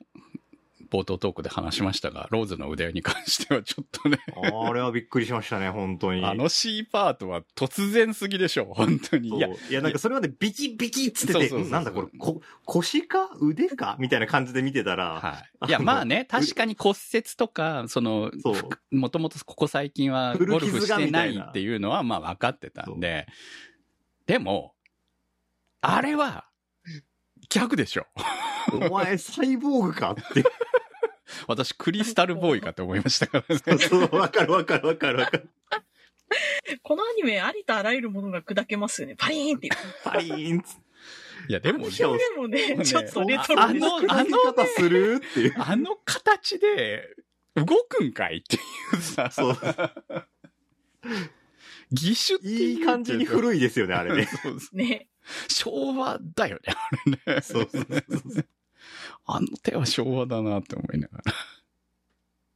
[0.89, 6.25] 冒頭トークで話しましたが、ローズの腕に関してはちょっとね、あれはびっくりしましたね、本当に。
[6.25, 9.29] あの C パートは突然すぎでしょ、本当に。
[9.37, 15.69] いや、いや、なんかそれまでビキビキっつってて、なんだこれ、こ、腰か腕かみたいな感じで見てたら、はい。
[15.69, 18.31] いや、まあね、確かに骨折とか、その。
[18.91, 23.27] もともとここ最近は古傷がゴルフしてないっていうのはまあ分かってたんで、
[24.25, 24.73] でも、
[25.81, 26.45] あれは、
[27.49, 28.05] 逆でしょ。
[28.73, 30.43] お前 サイボーグかって。
[31.47, 33.77] 私、クリスタルボーイかと思いましたからね。
[33.79, 35.49] そう、わかるわかるわかるわかる。
[36.83, 39.15] このアニメ、ありとあらゆるものが砕けますよね。
[39.17, 39.73] パリーンっていう。
[40.03, 40.63] パリーン。
[41.49, 43.85] いや、でも、しかもでもね、ねちょっとレトロです。
[43.85, 45.53] あのあの方するっていう。
[45.57, 47.15] あの形で、
[47.55, 48.59] 動くんかいってい
[48.99, 49.57] うさ、そう。
[51.91, 54.25] 義手っていい感じに古いですよね、あれね。
[54.25, 55.07] そうそうね。
[55.47, 57.41] 昭和だよね、あれね。
[57.41, 58.45] そうそうそう
[59.27, 61.33] あの手は昭和だなって思いながら。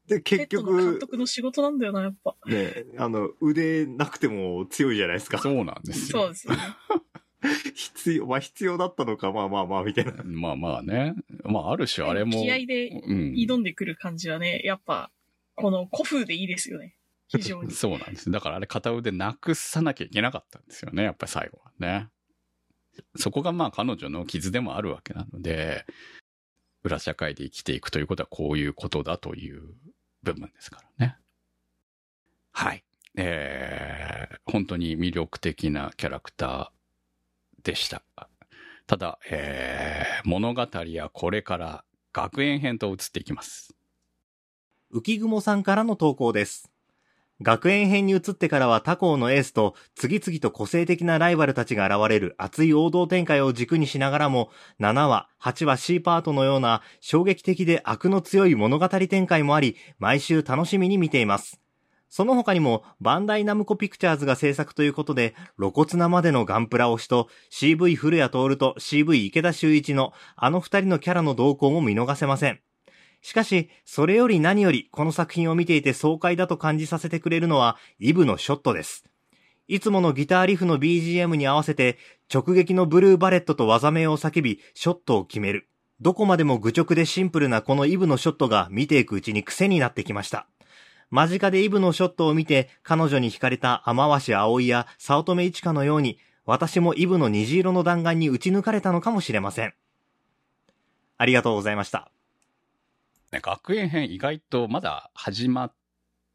[0.07, 2.35] で、結ペットの監局、督の仕事なんだよな、やっぱ。
[2.45, 5.37] ね、あの、腕なくても強いじゃないですか。
[5.37, 6.19] そうなんですよ。
[6.23, 6.59] そうですよね。
[7.73, 10.13] 必要、まあ必要だったのか、まあまあまあ、みたいな。
[10.23, 11.15] まあまあね。
[11.43, 12.31] まあある種あれも。
[12.31, 13.33] 気合でうん。
[13.33, 15.11] 挑んでくる感じはね、やっぱ、
[15.55, 16.95] この古風でいいですよね。
[17.27, 17.71] 非常に。
[17.71, 18.29] そうなんです。
[18.31, 21.03] だからあれ片腕なくさなきゃいけなかったんですよね。
[21.03, 22.09] やっぱり最後はね。
[23.15, 25.85] そこがまあ彼女の傷でもあるわけなので、
[26.83, 29.61] 裏社会で生きていくということはこういうことだという
[30.23, 31.17] 部分ですからね。
[32.51, 32.83] はい。
[33.15, 38.03] えー、本当に魅力的なキャラクターでした。
[38.87, 43.75] ただ、えー、物語はこれから学園編と移っていきます。
[44.93, 46.70] 浮雲さんからの投稿です。
[47.41, 61.59] 学園編に移ってからは他校のエースと次々と個性的なライバルたちが現れる熱い王道展開を軸にしながらも7話、8話 C パートのような衝撃的で悪の強い物語展開もあり毎週楽しみに見ています。
[62.09, 72.59] その他にもバンダイナムコピクチャーズが制作ということで露骨なまでのガンプラ推しと CV 古谷徹と CV 池田修一のあの二人のキャラの動向も見逃せません。
[73.21, 79.05] しかし、それより何よりこの作品を見ていて爽快だと感じさせてくれるのはイブのショットです。
[79.67, 81.97] いつものギターリフの BGM に合わせて
[82.33, 85.69] 直撃のブルーバレットと技名を叫び、ショットを決める。
[86.01, 90.47] どこまでも愚直でシンプルなこのイブのショットが見ていくうちに癖になってきました。
[91.11, 99.73] 間近でイブのショットを見て彼女に惹かれた天橋葵や早乙女一花のように私もイブの虹色の弾丸に打ち抜かれたのかもしれません。
[101.17, 102.11] ありがとうございました。
[103.31, 105.75] ね、学園編意外とまだ始まっ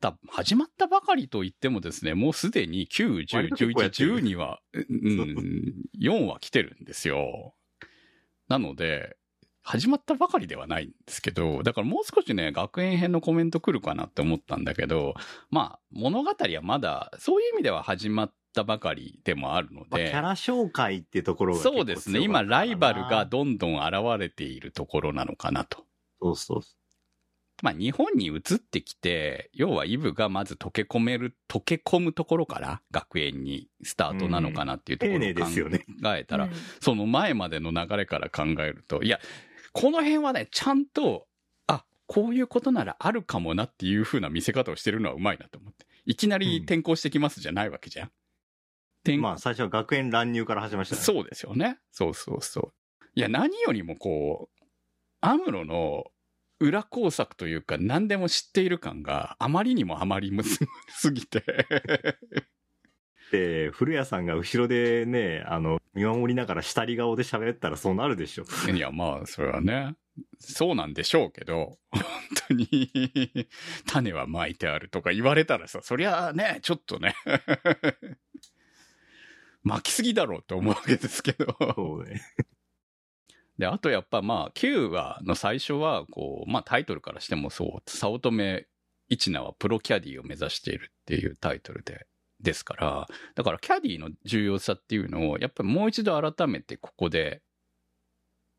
[0.01, 7.55] た、始まったばかりと言ってもですね、もうすでに9、10、割と結構やってる11、12は、うん、4は来てるんですよ。
[8.49, 9.17] なので、
[9.63, 15.15] 始まったばかりではないんですけど、だからもう少しね、学園編のコメント来るかなって思ったんだけど、
[15.51, 25.85] まあ、物語はまだ、そういう意味では始まったばかりでもあるのまあ、キで、ャラ紹介ってところが結構そうですね、今、ライバルがどんどん現れているところなのかなと。
[26.23, 26.77] そうそうそ
[27.63, 36.51] まあ日本に移ってきて、要はイブがまず溶け込める、溶け込むところから学園にスタートなのかなっていうところを考えたら、うん
[36.81, 39.19] その前までの流れから考えると、いや、
[39.73, 41.27] この辺はね、ちゃんと、
[41.67, 45.87] あ、こういうことならあるかもなっていう風な見せ方をしてるのはうまいなと思って。
[46.05, 48.11] いきなり転校してきますじゃないわけじゃん。
[49.03, 49.21] 転う。
[49.21, 51.03] まあ、最初は学園乱入から始ましたね。
[51.03, 51.79] そうですよね。
[51.91, 52.73] そうそうそう。
[53.15, 54.65] いや、何よりもこう、
[55.21, 56.05] アムロの
[56.59, 61.43] 裏工作というか何でも知っている感があまりにもあまりむす すぎて。
[63.33, 68.45] で、古谷さんが後ろでね、あの、見守りながら下り顔で喋ったらそうなるでしょ。
[68.73, 69.97] いや、まあ、それはね、
[70.39, 72.03] そうなんでしょうけど、本
[72.49, 73.49] 当に、
[73.87, 77.17] 種は巻いてあるとか言われたらさ、そりゃあね、ちょっとね、
[79.65, 81.57] 巻きすぎだろうと思うわけですけど。
[81.75, 82.23] そうね。
[83.59, 88.63] で、あとやっぱまあ、9話の最初は、こう、まあタイトルからしてもそう、早乙女
[89.09, 92.07] 一奈はプロキャディを目指しているっていうタイトルで、
[92.41, 97.43] ですから、だからキャディの重要さっていうのを、やっぱりもう一度改めてここで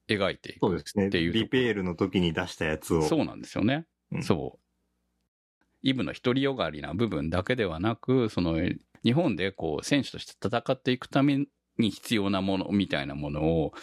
[0.09, 0.75] 描いていく。
[0.77, 3.01] っていうとこリペールの時に出したやつを。
[3.03, 3.85] そうなんですよね。
[4.11, 4.59] うんそう。
[5.83, 8.57] イブの独りよがりな部分だけではなく、その、
[9.03, 11.45] 日本でこう、選手として戦っていくため
[11.77, 13.73] に必要なものみたいなものを、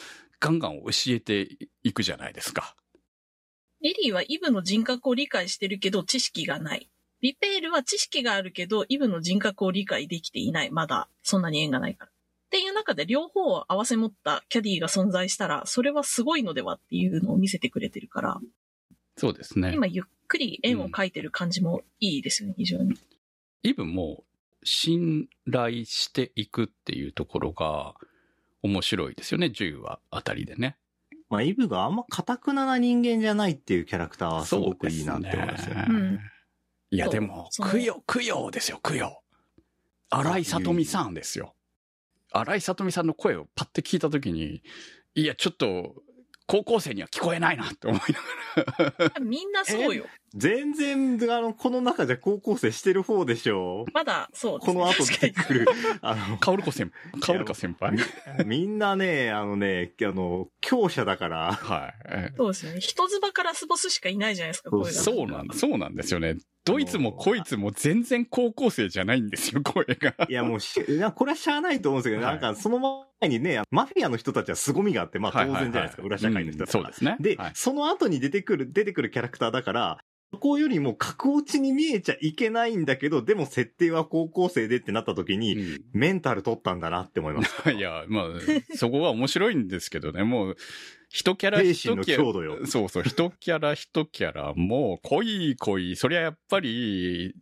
[0.41, 1.49] ガンガン教えて
[1.83, 2.77] いくじゃないですか。
[3.83, 6.89] エリーはイブの人格を理解してるけど知識がない。
[7.21, 10.71] リペールは知識があるけど、イブの人格を理解できていない。
[10.71, 12.11] まだ、そんなに縁がないから。
[12.11, 12.15] っ
[12.51, 18.41] ていう中で両方を合わせ持ったキャディが存在したら、それはすごいのではっていうのを見せてくれてるから、
[19.17, 19.73] そうですね。
[19.75, 22.95] 今ゆっくり円を描いてる感じもいいですよね、非常に。
[23.63, 24.25] イブも
[24.63, 27.95] 信頼していくっていうところが
[28.65, 30.79] 面白いですよね、10話あたりでね。
[31.29, 35.87] まあ、イブがあんま堅くなな人間じゃないっていうキャラクターはすごくいいなって思いますよね。
[35.89, 36.21] うん
[36.91, 39.21] いや、でも、供養、供養ですよ、供養。
[40.11, 41.57] 荒井さとみさんですよ。
[42.31, 44.63] 荒井さとみさんの声をパッて聞いたときに、
[45.17, 45.97] いや、ちょっと、
[46.47, 48.01] 高校生には聞こえないなって思い
[48.57, 49.21] ながら。
[49.27, 50.07] みんなそうよ。
[50.35, 53.85] 全然、あの、この中じゃ高校生してる方でしょ？
[53.95, 54.75] まだそうですね。
[54.75, 55.67] この後出てくる、
[56.03, 57.97] あの、カオルコ先輩、カオルコ先輩。
[58.45, 62.81] みんなね、あのね、あの、強者だから、はいえそうですよね。
[62.81, 64.99] 人妻からラスボスしかいないじゃないですか、そう声が。
[64.99, 66.37] そうなんそうなんですよね。
[66.65, 70.15] どいつもこいつも全然高校生じゃないんですよ、声が。
[70.29, 70.81] いやもうし、
[71.15, 72.79] これはしゃあないと思うんですけど、はいなんかその
[73.21, 77.17] 前にね、マフィアの人たちは凄みがあって、まあ当はいはいはい然じゃないですか、裏社会の人たちはうんそうですね。
[77.21, 79.99] で、はいその後に出てくる、出てくるキャラクターだから、
[80.35, 87.53] そこよりも格落ちに見えちゃいけないんだけど、でも設定は高校生でってなった時に、うんメンタル取ったんだなって思います。
[87.71, 88.27] いや、まあ、
[88.77, 90.57] そこは面白いんですけどね、もう、
[91.09, 92.67] 一キャラ精一キャラ、。
[92.67, 97.35] そうそう、一キャラ一キャラ、もう、濃い濃い、そりゃやっぱり、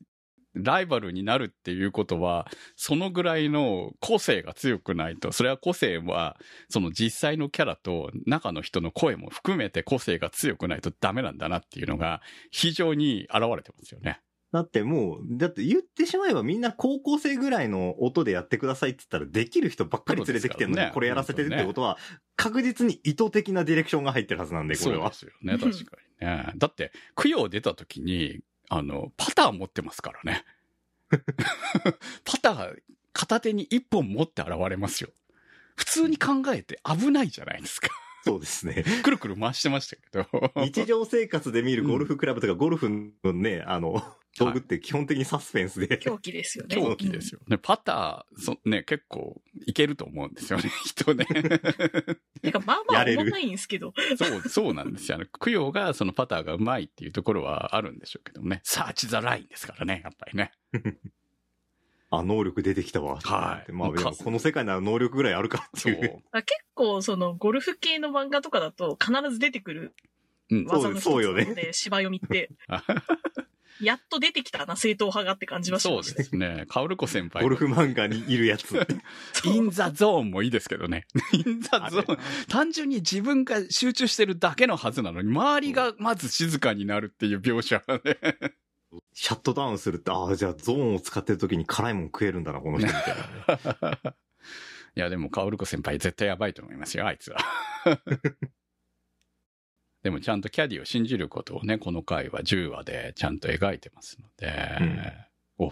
[0.55, 2.47] ライバルになるっていうことは、
[2.77, 6.37] そのぐらいの個性が強くないと、それは個性は、
[6.69, 14.21] その実際のキャラと中の人の声も含めて個性が強くないとダメなんだなっていうのが、非常に現れてますよね。
[14.53, 21.97] だってもう、だって言ってしまえばみんな高校生ぐらいの音でやってくださいって言ったらできる人ばっかり連れてきてるのに、ねこれやらせてるってことは、
[22.37, 25.35] 確実に意図的なディレクションが入ってるはずなんで、これはそうで。
[25.41, 26.53] すよね、確かにね。
[26.57, 28.41] だって、供養出た時に、
[28.75, 30.47] あの、パター持ってますからね。
[32.25, 32.79] パター
[33.13, 35.11] 片手に一本持って現れますよ。
[35.77, 37.91] 普通に考えて危ないじゃないですか。
[38.25, 38.83] そうですね。
[39.03, 40.53] くるくる回してましたけど。
[40.65, 42.89] 日常生活で見るゴルフクラブとかゴルフ
[43.23, 44.03] のね、あの、
[44.39, 45.99] 道具って基本的にサスペンスで。
[45.99, 46.75] 狂気ですよね。
[46.75, 47.41] 狂気ですよ。
[47.49, 51.27] ね、パター、そね、結構いけると思うんですよね、 人ね。
[52.43, 53.93] てか、まあまあやれる重たいんですけど。
[54.17, 55.17] そう、そうなんですよ。
[55.17, 58.61] あの、供養がそのパターがうまいっていうところはあるんでしょうけどね。
[58.65, 60.53] サーチザラインですからね、やっぱりね。
[62.09, 63.19] あ、能力出てきたわ。
[63.23, 65.89] はいまあ、この世界なら能力ぐらいあるかってそ。
[65.89, 69.95] いう結構、その、ゴルフ系の漫画とかだと必ず出てくる
[70.51, 70.65] うん。
[70.67, 72.51] 技の一つそうよねなので、芝読みって。
[73.83, 75.97] やっと出てきたな、正統派がって感じましたね。
[75.97, 76.65] ですね。
[76.69, 77.43] カオルコ先輩。
[77.43, 78.87] ゴルフ漫画にいるやつ。
[79.45, 81.07] in the zone もいいですけどね。
[81.33, 82.19] in the zone。
[82.49, 88.19] 単純に自分が集中してるだけのはずなのに、周りがまず静かになるっていう描写がね。
[89.15, 94.15] シャットダウンするって、ああ、じゃあゾーンを使ってる時に辛いもん食えるんだな、この人みたいな。
[94.95, 97.39] いや、でも、カオルコ先輩絶対やばいと思いますよ、あいつは。
[100.03, 104.81] でも、ちゃんとキャディを信じることをね、この回は10話でちゃんと描いてますので、
[105.59, 105.71] お、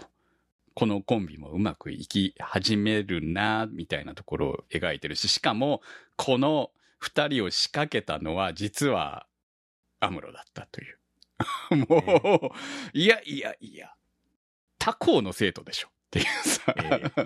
[0.73, 5.81] このコンビもうまくいき始めるな、みたいなところを描いてるし、しかも、
[6.15, 9.27] この二人を仕掛けたのは、実は、
[9.99, 10.97] アムロだったという。
[11.87, 13.93] もう、いやいやいや、
[14.79, 16.73] 他校の生徒でしょっていうさ。
[16.77, 17.25] ええ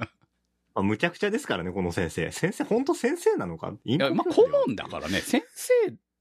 [0.76, 2.32] まあ、むちゃくちゃですからね、この先生。
[2.32, 3.74] 先生、本当先生なのか？
[3.86, 5.74] いいや、まあ、顧問だからね、先生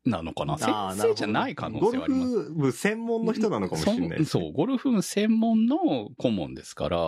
[0.04, 0.58] なのかな？
[0.58, 0.72] 先
[1.08, 2.32] 生じゃない可能性はあります。
[2.32, 5.78] ゴルフ部専門の人なのかもしれないですそそう、ゴルフ部専門の
[6.18, 6.98] 顧問ですから、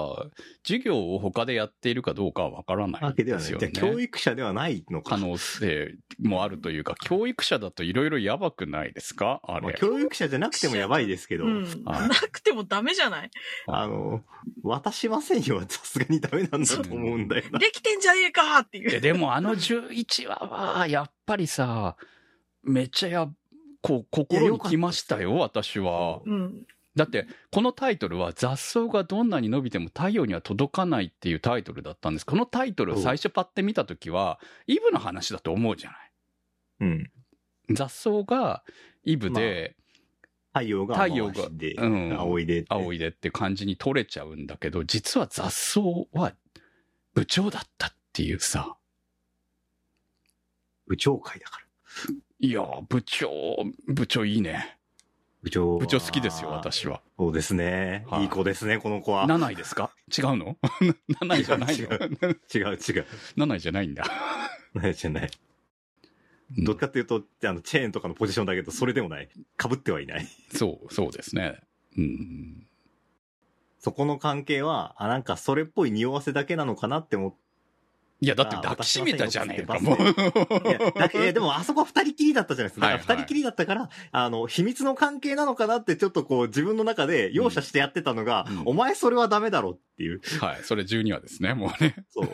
[0.64, 3.51] 授業を他でやっているかどうかはわからないわけではない。
[3.51, 3.70] ですよね。
[3.72, 5.11] じゃあ教育者ではないのか。
[5.11, 9.40] 可能性もあるというか、教育者だといろいろやばくないですか？
[9.44, 9.78] あまあ、れ。
[9.78, 11.64] 教育者じゃなくてもやばいですけど、うん。
[11.84, 13.30] はいなくてもダメじゃない？
[13.66, 14.22] あの、
[14.62, 17.59] 渡しませんよはさすがにダメなんだと思うんだよな。
[17.59, 18.94] できてんじゃねえかっていう。
[18.94, 21.97] えでもあの11話は、やっぱりさ、
[22.67, 23.31] めっちゃや、
[23.81, 26.21] こう、心にきましたよ、私は。
[26.25, 26.67] うん。
[26.97, 32.27] だって、このタイトルは雑草がどんなに伸びても太陽には届かないっていうタイトルだったんです。
[32.27, 36.12] このタイトルを最初パッて見たときは、イブの話だと思うじゃない。
[36.81, 37.11] うん。
[37.75, 38.64] 雑草が
[39.05, 39.77] イブで、
[40.53, 42.75] 太陽が太陽が回しで、うん仰いでって。
[42.75, 45.81] 仰いでって感じに取れちゃうんだけど、実は雑草
[46.12, 46.35] は
[47.12, 48.77] 部長だったっていうさ。
[50.87, 51.67] 部長会だから。
[52.39, 53.30] いやー、部長、
[53.89, 54.76] 部長いいね。
[55.43, 55.78] 部長は。
[55.80, 56.51] 部長好きですよ、。
[56.51, 57.01] 私は。
[57.18, 58.05] そうですね。
[58.11, 59.26] はいいい子ですね、この子は。
[59.26, 59.91] 7位ですか？
[60.16, 60.57] 違うの
[61.22, 61.87] ?7 位じゃないの？
[61.87, 61.99] 違う
[62.55, 63.07] 違う違う。
[63.37, 64.05] ?7 位じゃないんだ。
[64.74, 65.24] ないじゃない。
[65.24, 69.28] うんどっちかっていうと、あの、チェーンとかのポジションだけど、それでもない。
[69.61, 70.28] 被ってはいない。
[70.55, 71.59] そう、そうですね。
[71.99, 72.66] うん。
[73.80, 77.34] そこの関係は、あ、なんかそれっぽい匂わせだけなのかなって思っ
[78.21, 79.99] いや、だって抱きしめたじゃねえか、あもう。
[79.99, 82.87] いや、でもあそこは二人きりだったじゃないですか。
[82.87, 90.21] だからはいはい二人きりだったから、あの、秘密の関係なのかなってちょっとこう自分の中で容赦してやってたのが、うんお前それはダメだろっていう。
[90.41, 91.95] はい、それ12話ですね、もうね。
[92.09, 92.29] そう。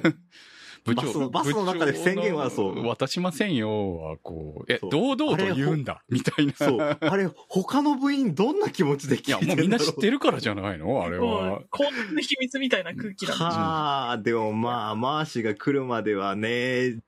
[0.85, 6.53] 部バスのバスの中で宣言はそう渡しませんよ、はこう、え、そう堂々と言うんだ、みたいな。
[6.55, 6.80] そう。
[6.80, 13.45] あれ、他の部員どんな気持ちで聞いいや、てんだろうもうみんな知ってるからじゃないのあれもはう。、こんな秘密みたいな空気だった。
[13.45, 17.01] はあ、でもまあ、マーシが来るまではね、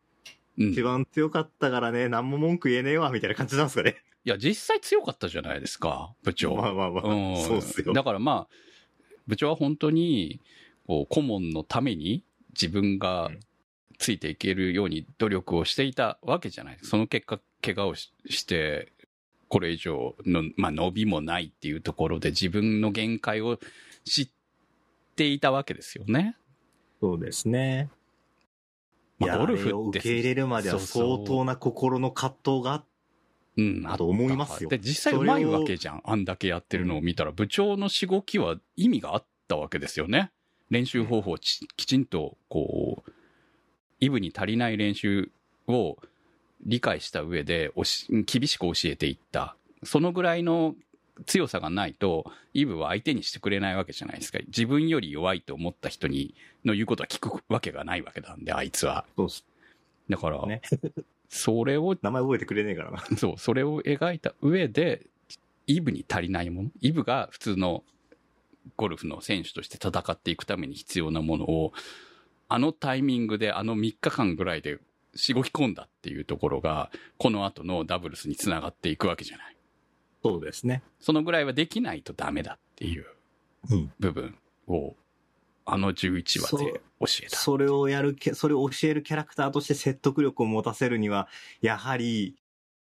[0.57, 0.68] うん。
[0.68, 3.97] い一番強かったからね、何も文句言えねえわ、みたいな感じなんですかね。
[4.25, 6.57] や、実際強かったじゃないですか、部長。
[6.57, 7.93] まあまあまあ、うんそうっすよ。
[7.93, 8.55] だからまあ、
[9.27, 10.41] 部長は本当に、
[10.87, 13.41] こう、顧問のために自分がうん
[14.05, 16.78] ついていけるように努力をしていたわけじゃない。
[16.82, 18.92] その結果、怪我をしして、
[19.48, 23.59] これ以上の、まあ、伸びもないっていうところで自分の限界を
[24.05, 24.28] 知っ
[25.16, 26.36] ていたわけですよね。
[27.00, 27.88] そうですね。
[29.18, 30.00] まあ、ゴルフって。
[30.00, 32.84] 受け入れるまでは相当な心の葛藤があっ
[33.57, 36.02] うん、と思いますよで、実際うまいわけじゃん。
[36.05, 40.32] あんだけやってるのを見たら、部長のしごきは意味があったわけですよね。
[40.70, 43.11] 練習方法をちきちんと、こう、
[44.05, 45.30] イブに足りない練習
[45.66, 45.96] を
[46.66, 47.72] 理解した上で
[48.26, 49.57] 厳しく教えていった。
[49.82, 50.74] そのぐらいの
[51.26, 54.40] 強さがないと、イブは相手にしてくれないわけじゃないですか。
[54.48, 56.34] 自分より弱いと思った人に、
[56.64, 59.07] の言うことは聞くわけがないわけなんで、あいつは。
[59.16, 59.44] そうっす
[60.11, 60.61] だから、ね
[61.28, 63.05] それを 名前覚えてくれねえからな。
[63.16, 65.07] そう、それを描いた上で、
[65.66, 67.84] イブに足りないもの、イブが普通の
[68.76, 71.72] ゴルフの選手として戦っていくために必要なものを、
[72.55, 74.78] あのタイミングで、あの3日間ぐらいで
[75.16, 76.88] しごき込んだっていうところが、
[77.18, 79.57] この後のダブルスにつながっていくわけじゃない。
[80.22, 80.84] そうですね。
[81.00, 83.07] そのぐらいはできないとダメだっていう
[83.72, 84.38] うん部分
[84.68, 84.94] を、
[85.64, 87.36] あの11話で教えた。
[87.36, 91.26] それをやるけ、それを教えるキャラクターとして説得力を持たせるには、
[91.61, 92.36] やはり、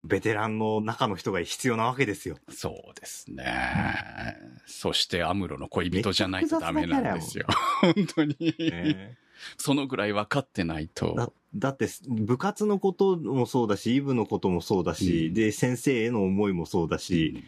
[0.02, 2.38] ベテランの中の人が必要なわけですよ。
[2.48, 3.46] そうですね。
[4.66, 7.46] そしてアムロの恋人じゃないとダメなんですよ。
[7.82, 8.36] 本当に。
[8.58, 9.16] ね
[9.57, 11.30] そのぐらい分かってないとだ。
[11.55, 17.43] だって、部活のこともそうだし、イブのこともそうだし、うんで、先生への思いもそうだし、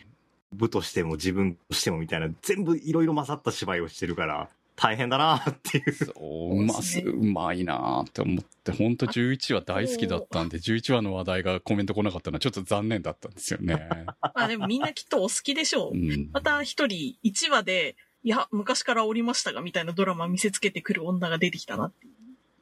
[0.52, 5.92] 部としても自分としてもみたいな、全部いろいろ混ざった芝居をしてるから、大変だなっていう。
[5.92, 13.88] そう、うます、うまいなって思って、本当11話大好きだったんで、11話の話題がコメント来なかったのはちょっと残念だったんですよね。
[14.20, 15.96] まあでもみんなきっとお好きでしょうう。
[15.96, 16.30] ん。
[16.32, 22.12] また一人、1話で、いや、昔からおりましたが、みたいなドラマ見せつけてくる女が出てきたなっていう。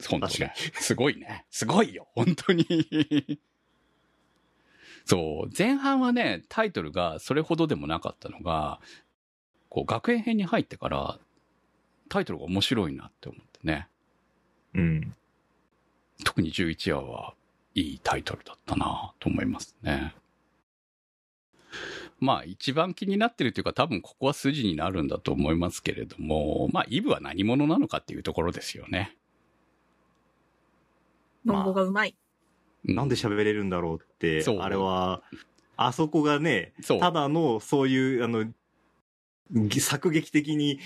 [0.08, 0.54] 本当ね。
[0.74, 1.44] すごいね。
[1.50, 2.08] すごいよ。
[2.14, 3.40] 本当に。
[5.04, 5.50] そう。
[5.56, 8.80] 前半はね、タイトルがそれほどでもなかったのが、
[9.68, 11.18] こう、学園編に入ってから、
[12.08, 13.88] タイトルが面白いなって思ってね。
[14.74, 15.14] うん。
[16.24, 17.34] 特に11話は
[17.74, 20.14] いいタイトルだったなと思いますね。
[22.20, 29.16] まあ一番気になってるというか多分ここは筋になるんだと思いますけれども、まあイブは何者なのかっていうところですよね。
[31.44, 32.14] ノンボがうまい。
[32.84, 35.22] うなんで喋れるんだろうってそう、あれは、
[35.76, 38.46] あそこがね、ただのそういう、あの、
[39.50, 40.78] ぎ作劇的に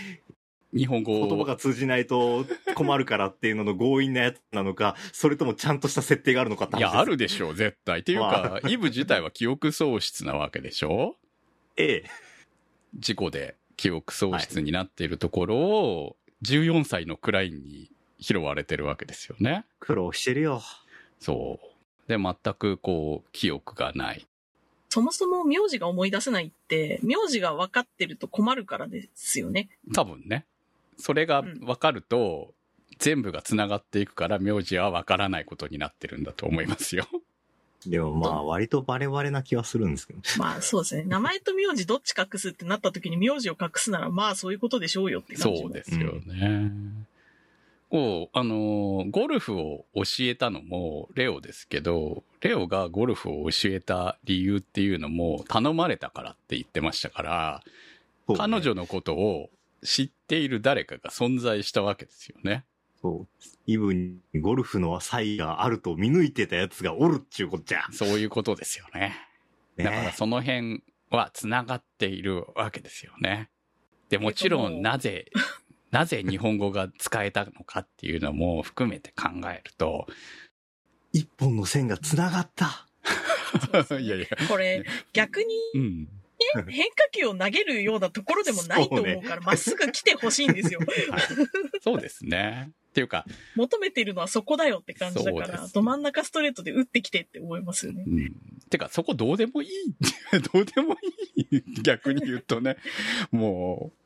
[0.73, 6.93] 日本語言葉が通じないと困るからっていうのの強引なやつなのか、それともちゃんとした設定があるのかって話です。
[6.93, 8.01] いや、あるでしょう、絶対。
[8.01, 11.17] っていうか、まイブ自体は記憶喪失なわけでしょ？
[11.77, 12.05] ええ。
[12.97, 19.65] 事故で記憶喪失になっているところを、14歳のクラインに拾われてるわけですよね。
[19.81, 20.63] 苦労してるよ。
[21.19, 22.09] そう。
[22.09, 24.27] で、全くこう、記憶がない。
[24.91, 29.69] そもそも名字が思い出せないって、名字が分かってると困るからですよね。
[29.93, 30.45] 多分ね。
[30.97, 32.55] それが分かると、
[32.99, 37.09] 全部が繋がっていくから、名字は分からないことになってるんだと思いますよ。
[37.91, 40.21] でもまあ、割とバレバレな気はするんですけど。
[40.39, 41.05] まあそうですね。
[41.05, 46.73] 名前と名字どっち隠すってなった時に名字を隠すならまあそういうことでしょうよって感じそうもですよね。
[47.91, 57.73] こう、あのー、ゴルフを教えたのもレオですけど、レオがゴルフを教えた理由っていうのも頼まれたからって言ってましたから、ね
[58.37, 59.51] 彼女のことを
[59.83, 62.65] 知っている誰かが存在したわけですよね。
[63.05, 63.45] そう。
[63.67, 67.83] イブにゴルフの才があると見抜いてたやつがおるっちゅうこっちゃ。
[67.93, 69.15] そういうことですよね。
[69.77, 73.51] だからねその辺は繋がっているわけですよね。
[74.09, 75.27] で、もちろんなぜ、
[75.91, 80.07] なぜ日本語が使えたのかっていうのも含めて考えると、
[81.13, 82.89] 一本の線が繋がった。
[84.01, 84.83] いやいや、これ、
[85.13, 86.09] 逆にうん。
[86.69, 90.81] 変化球を投げるようなところでもないと思うから、まっすぐ来てほしいんですよ。
[91.83, 92.73] そうですね。
[92.95, 93.27] っていうか、
[93.57, 98.05] 求めてるのはそこだよって感じだから、ど真ん中ストレートで打ってきてって思いますよね。
[98.07, 98.33] うん。
[98.71, 99.71] てか、そこどうでもいい。
[100.53, 100.97] どうでも
[101.37, 101.83] いい。
[101.83, 102.77] 逆に言うとね。
[103.33, 103.99] もう、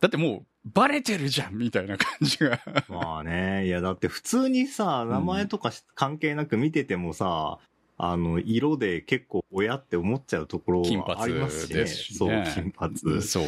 [0.00, 2.60] だってもう、バレてるじゃんみたいな感じが。
[2.88, 7.60] まあね、いやだって普通にさ、名前とかし関係なく見ててもさ、
[7.96, 11.74] あの、色で結構親って思っちゃうところ金はありますしね。
[11.74, 12.50] 髪ですしそう、ね。
[12.52, 13.22] 金髪。
[13.22, 13.44] そう。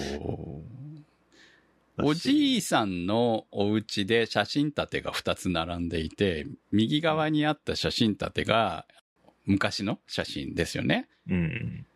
[2.04, 8.86] おじいさんのお家で写真立てが2つ並んでいて、右側にあった写真立てが
[9.46, 11.08] 昔の写真ですよね。
[11.28, 11.86] うん。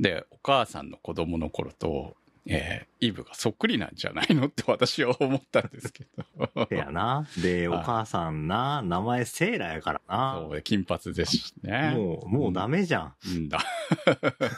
[0.00, 2.16] で、お母さんの子供の頃と、
[2.46, 6.66] えーイブがそっくりなんじゃないのって私は思ったんですけど。
[6.70, 7.26] せやな。
[7.42, 10.46] で、おはい母さんな、名前セーラやからな。
[10.48, 11.92] そう、金髪ですしね。
[11.94, 13.14] もう、もうダメじゃん。
[13.26, 13.60] うんだ。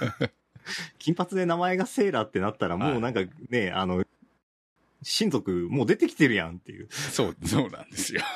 [0.98, 3.20] 金髪で名前がセーラってなったら、もうなんか
[3.50, 4.04] ね、あの、
[5.08, 6.88] 親族もう出てきてるやんっていう。
[6.90, 8.22] そう、そうなんですよ。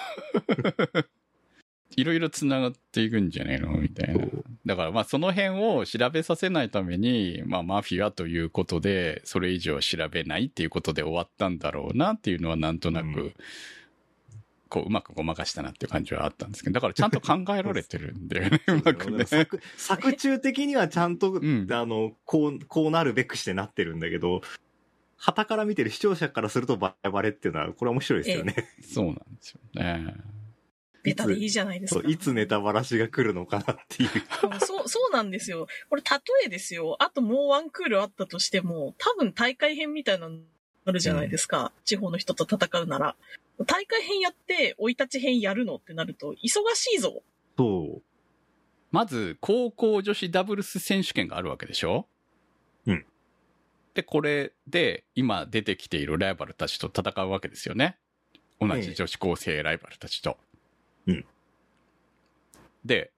[1.96, 4.24] いろいろ繋がっていくんじゃねえのみたいな。
[4.64, 13.34] だからまあその辺を調べさせないために、まあマフィアということで、それ以上調べないっていうことで終わったんだろうなっていうのはなんとなく、うん
[14.70, 19.26] こううまくごまかしたなっていう感じはあったんですけど、だからちゃんと考えられてるんだよね、うまくね。
[19.26, 24.42] 作作中的にはちゃんと、んあの、こう、こうなるべくしてなってるんだけど、
[25.22, 28.54] 旗から見てる視聴者からするとバレバレっていうのは、これ面白いですよね。
[28.82, 30.14] そうなんですよね。
[31.02, 32.00] ベタでいいじゃないですか。
[32.00, 34.10] そういつネタバラシが来るのかなっていう。
[34.60, 35.66] そう、そうなんですよ。
[35.88, 36.96] これ、例えですよ。
[37.00, 40.38] あともうワンクールあったとしても、多分大会編みたいなの
[40.86, 41.72] あるじゃないですか。
[41.84, 43.16] 地方の人と戦うなら。
[43.66, 47.22] 大会編やって、生い立ち編やるのってなると、忙しいぞ。
[47.58, 48.02] そう。
[48.90, 52.06] まず、高校女子ダブルス選手権があるわけでしょ？
[52.86, 53.06] うん。
[53.94, 57.98] で、これで、今出てきているライバルたちと戦うわけですよね。
[58.60, 60.38] 同じ女子高生ライバルたちと。
[61.06, 61.24] うん。
[62.84, 63.12] で、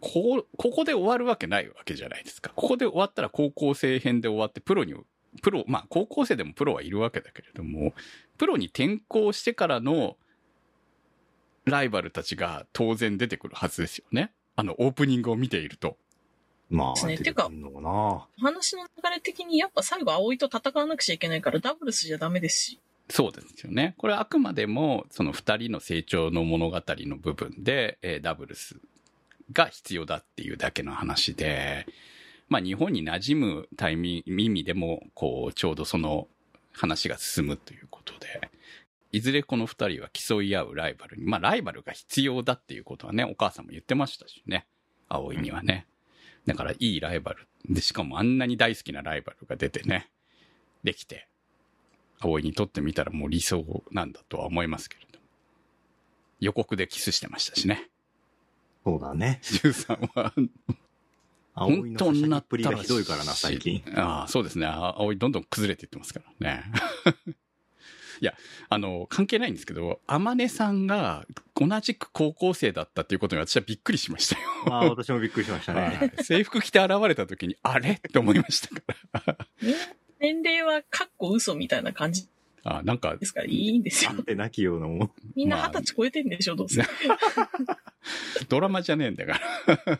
[0.00, 2.52] ここ、ここで終わるわけないわけじゃないですか。
[2.54, 4.94] ここで終わったら高校生編で終わって、プロに、
[5.42, 7.94] プロ、まあ高校生でもプロはいるわけだけれども、
[8.36, 10.16] プロに転向してからの
[11.64, 14.32] ライバルたちが当然出てくるはずですよね。
[14.56, 15.96] あの、オープニングを見ていると。
[16.70, 18.26] まあ、ね出てくんのかな。
[18.40, 22.80] 話の流れ的にやっぱ最後葵と戦わなくちゃいけないからダブルスじゃダメですし。
[23.10, 23.94] そうですよね。
[23.96, 28.76] これはあくまでも、その二人の成長の物語の部分で、えーダブルス
[29.52, 31.86] が必要だっていうだけの話で、
[32.48, 36.28] まあ日本に馴染むタイミングでも、こう、ちょうどその
[36.72, 38.50] 話が進むということで、
[39.12, 44.66] いずれこの二人は競い合うライバルに、まあライバルが必要だっていうことはね、お母さんも言ってましたしね。
[45.08, 45.86] 葵にはね。
[46.48, 47.46] だからいいライバル。
[47.68, 50.10] で、しかもあんなに大好きなライバルが出てね、
[50.82, 51.28] できて、
[52.20, 55.24] 葵にとってみたらもう理想なんだとは思いますけれども。
[56.40, 57.90] 予告でキスしてましたしね。
[58.84, 59.40] そうだね。
[59.42, 60.32] 13は、
[61.54, 63.82] 葵本当のはしゃぎっぷりになったらがひどいからな、最近。
[63.94, 64.66] ああ、そうですね。
[64.66, 66.64] あ葵どんどん崩れていってますからね。
[68.20, 68.34] いや、
[68.68, 74.46] あの、関係ないんですけど、天音さんが同じく高校生だったっていうことに私はびっくりしましたよ。
[74.66, 75.80] まあ、私もびっくりしましたね。
[75.82, 77.90] はい制服着て現れた時に、あれ？
[77.92, 78.82] って思いましたか
[79.26, 79.38] ら。
[80.20, 82.28] 年齢はかっこ嘘みたいな感じ
[82.64, 83.40] あなんかで、すか？
[83.40, 84.20] らいいんですよあ。
[84.20, 85.10] ってなきようなもん。
[85.36, 86.82] みんな二十歳超えてんでしょ、どうせ。
[88.48, 89.40] ドラマじゃねえんだか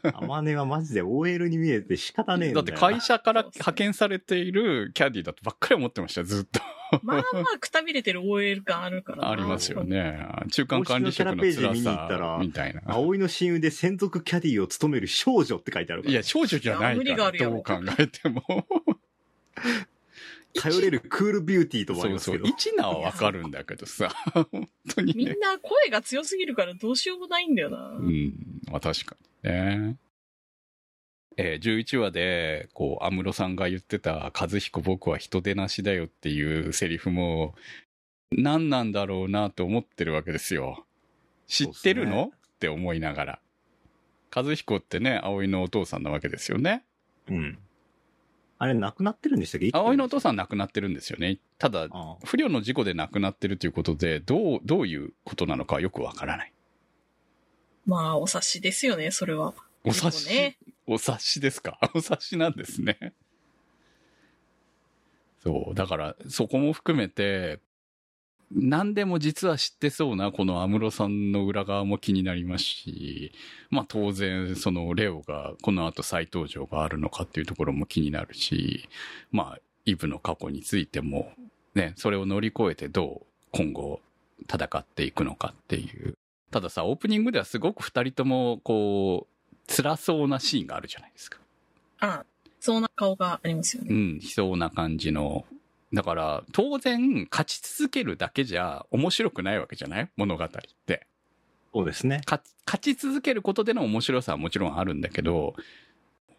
[0.02, 0.12] ら。
[0.14, 2.62] あまねはマジで OL に見えて仕方ねえんだ。
[2.62, 6.60] だって会社から派遣されているキャディだとばっかり思ってました、ずっと。
[7.02, 9.30] まあまあくたびれてる OL 感あるからな。
[9.30, 10.26] ありますよね。
[10.50, 12.82] 中間管理職の辛公式のキャラページ見に行ったさらみたいな。
[12.86, 16.12] 葵の親友で専属キャディを務める少女って書いてあるから。
[16.12, 18.42] いや、少女じゃないから、理があるよどう考えても。
[20.54, 22.40] 頼れるクールビューティーともありそうそう。
[22.40, 22.72] ますけど。
[22.72, 25.24] 一名はわかるんだけどさ、 本当にね。
[25.24, 27.90] みんな声が強すぎるからどうしようもないんだよな。
[27.90, 28.34] うん。
[28.70, 29.96] まあ確かにね。
[31.40, 37.54] えー、11話で、こう、安室さんが言ってた、和彦僕は人出なしだよっていうセリフも、
[38.32, 40.84] 何なんだろうなと思ってるわけですよ。
[41.46, 43.38] 知ってるの、ねって思いながら。
[44.34, 46.84] 和彦ってね、葵のお父さんなわけですよね。
[47.28, 47.58] うん。
[48.58, 49.70] あれ、亡くなってるんでしたっけ？
[49.72, 51.38] 葵のお父さん亡くなってるんですよね。
[51.58, 56.52] ただ、あ不慮の事故で亡くなってるということで、どう、どういうことなのかよくわからない。
[57.86, 59.54] まあ、お察しですよね、それは。
[59.84, 60.58] お察し、ね。
[60.88, 61.78] お察しですか？
[61.94, 63.12] お察しなんですね。
[65.42, 67.60] そう、だから、そこも含めて、
[68.50, 73.32] 何でも実は知ってそうなこの安室さんの裏側も気になりますし、
[73.68, 78.88] まあ当然そのレオがこの後再登場があるのかっていうところも気になるし、
[79.30, 81.30] まあイブの過去についても
[81.74, 84.00] ね、それを乗り越えてどう今後
[84.50, 86.14] 戦っていくのかっていう。
[86.50, 89.37] たださ、オープニングではすごく二人ともこう、
[89.68, 91.38] 辛そうなシーンがあるじゃないですか。
[92.00, 92.24] あ
[92.58, 93.88] そんな顔がありますよね。
[93.90, 95.44] うん、悲壮な感じの。
[95.92, 100.10] だから、当然、勝ち続けるだけじゃ面白くないわけじゃない？
[100.16, 100.48] 物語っ
[100.86, 101.06] て。
[101.72, 102.20] そうですね。
[102.26, 105.54] 勝勝ち続けることでの面白さはもちろんあるんだけど、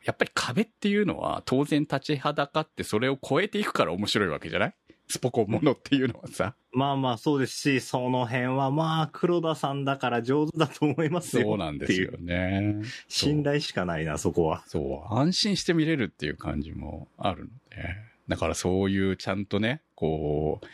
[0.04, 4.74] やっぱり壁っていうのは当然立ちはだかってそれを超えていくから面白いわけじゃない？
[5.10, 6.54] スポコンものっていうのはさ。
[6.72, 11.44] まあまあそうですし、その辺はまあ黒田さんだから上手だと思いますよ。
[11.44, 12.84] そうなんですよね。
[13.08, 14.64] 信頼しかないな、そこは。
[14.68, 18.10] そう、安心して見れるっていう感じもあるので。
[18.28, 20.68] だからそういうちゃんとね、こう、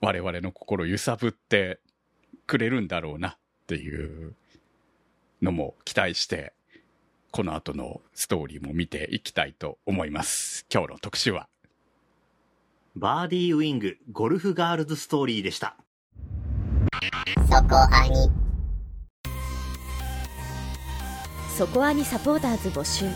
[0.00, 1.78] 我々の心揺さぶって
[2.46, 3.36] くれるんだろうなっ
[3.66, 4.34] ていう
[5.42, 6.54] のも期待して、
[7.30, 10.64] この後のストーリーも見ていきたいと思います。
[10.72, 11.48] 今日の特集は。
[12.96, 15.76] バーディーウィング、ゴルフガールズストーリーでした。
[17.50, 18.30] そこアニ
[21.58, 23.06] そこアニサポーターズ募集。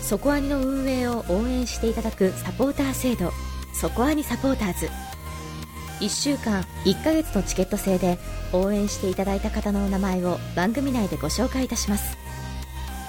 [0.00, 3.30] そこアニの運営を応援していただくサポーター制度。
[3.72, 4.88] そこアニサポーターズ。
[6.00, 8.18] 1週間1ヶ月のチケット制で
[8.52, 12.18] 応援していただいた方のお名前を番組内でご紹介いたします。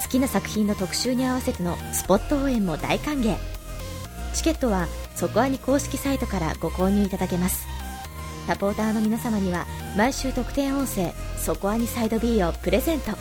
[0.04, 3.53] 好きな作品の特集に合わせてのスポット応援も大歓迎
[4.34, 7.66] チケットはそこアニ公式サイトからご購入いただけます。
[8.46, 9.64] サポーターの皆様には
[9.96, 13.12] 毎週特典音声「そこアニサイド B」をプレゼント。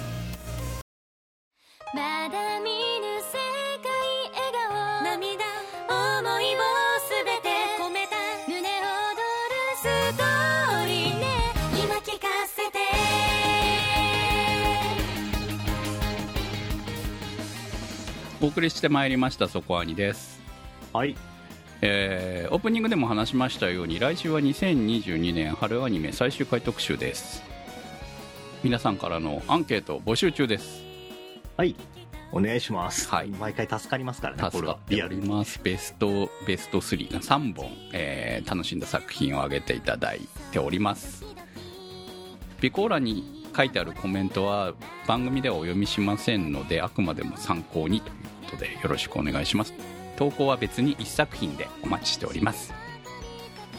[1.93, 3.37] まだ見ぬ世
[3.79, 3.87] 界
[4.33, 5.45] 笑顔涙
[5.87, 6.59] 思いを
[7.07, 7.47] すべて
[7.79, 8.17] 込めた。
[8.47, 9.83] 胸躍るス
[10.17, 11.25] トーリーね。
[11.85, 12.79] 今聞かせて。
[18.41, 20.42] お送りしてまいりました、そこアニです。
[20.93, 21.15] はい。
[21.81, 27.43] えーオープニングでも話しましたように来週は2022年春アニメ最終回特集です
[28.63, 30.83] 皆さんからのアンケート募集中です
[31.57, 31.75] はい。
[32.31, 33.07] お願いします。
[33.09, 34.43] はい毎回助かりますからね。
[34.51, 35.21] 助かっておリアルに。
[35.21, 40.21] りますベストベスト3が3本、えー楽しんだ作品を挙げていただい
[40.51, 41.25] ております
[42.57, 44.73] 備考欄に書いてあるコメントは
[45.07, 48.13] 番組ではお読みしませんのであくまでも参考にという
[48.45, 49.73] ことでよろしくお願いします
[50.15, 52.73] 投稿は別に1作品でお待ちしております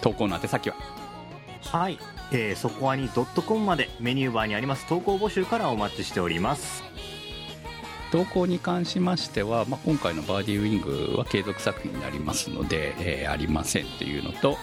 [0.00, 0.76] 投稿の宛先は？
[1.62, 1.98] はい。
[2.30, 6.84] えー、そこはに .com までメニューバーにあります投稿募集からお待ちしております。
[8.12, 14.56] 投稿に関しましては、まあ、今回のバーディーウィングは継続作品になりますので、えーありませんっていうのと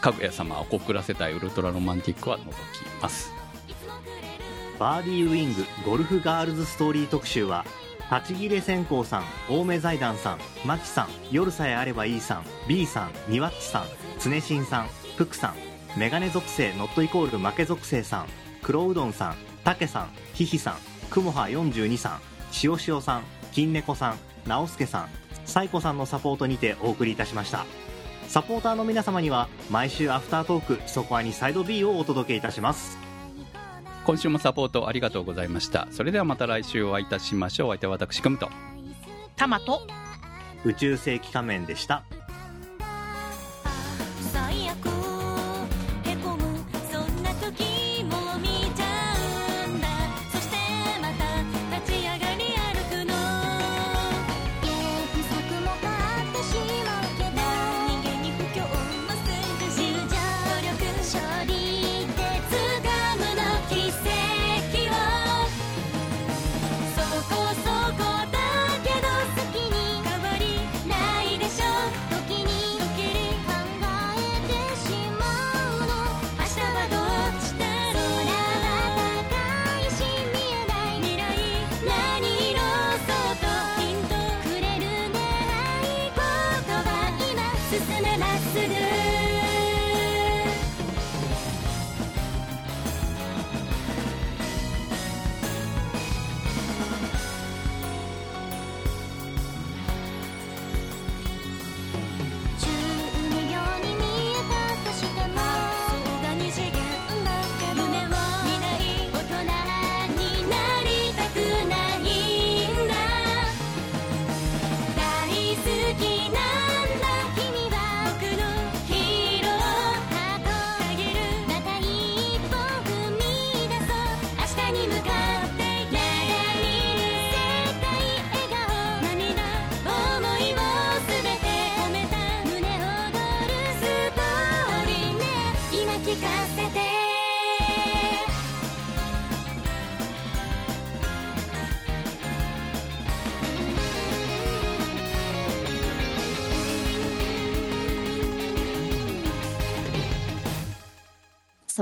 [0.00, 2.54] かぐや様を告らせたいウルトラロマンティックは除き
[3.02, 3.32] ます
[4.78, 7.64] バーディーウィングゴルフガールズストーリー特集は
[8.10, 13.84] 立ち切れ線香さん青梅財団さんマキさん夜さえあればいいさん B さんニワッチさん
[14.20, 15.54] 常新さん福さん
[15.98, 18.26] メガネ属性ノットイコール負け属性さん
[18.62, 20.74] 黒うどんさんたけさんひひさん
[21.10, 23.22] くもは42さんしおしおさん
[23.52, 25.08] 金猫さん直輔さん
[25.44, 27.66] サイコさんのサポートにてお送りいたしました。
[28.28, 32.98] サポーターの皆様には毎週アフタートークそこはにサイド B をお届けいたします。
[34.04, 35.88] 今週もサポートありがとうございました。
[35.90, 37.68] それではまた来週お会いいたしましょう。
[37.68, 38.50] お相手は私くむと。
[39.36, 39.86] タマと、
[40.64, 42.04] 宇宙世紀仮面でした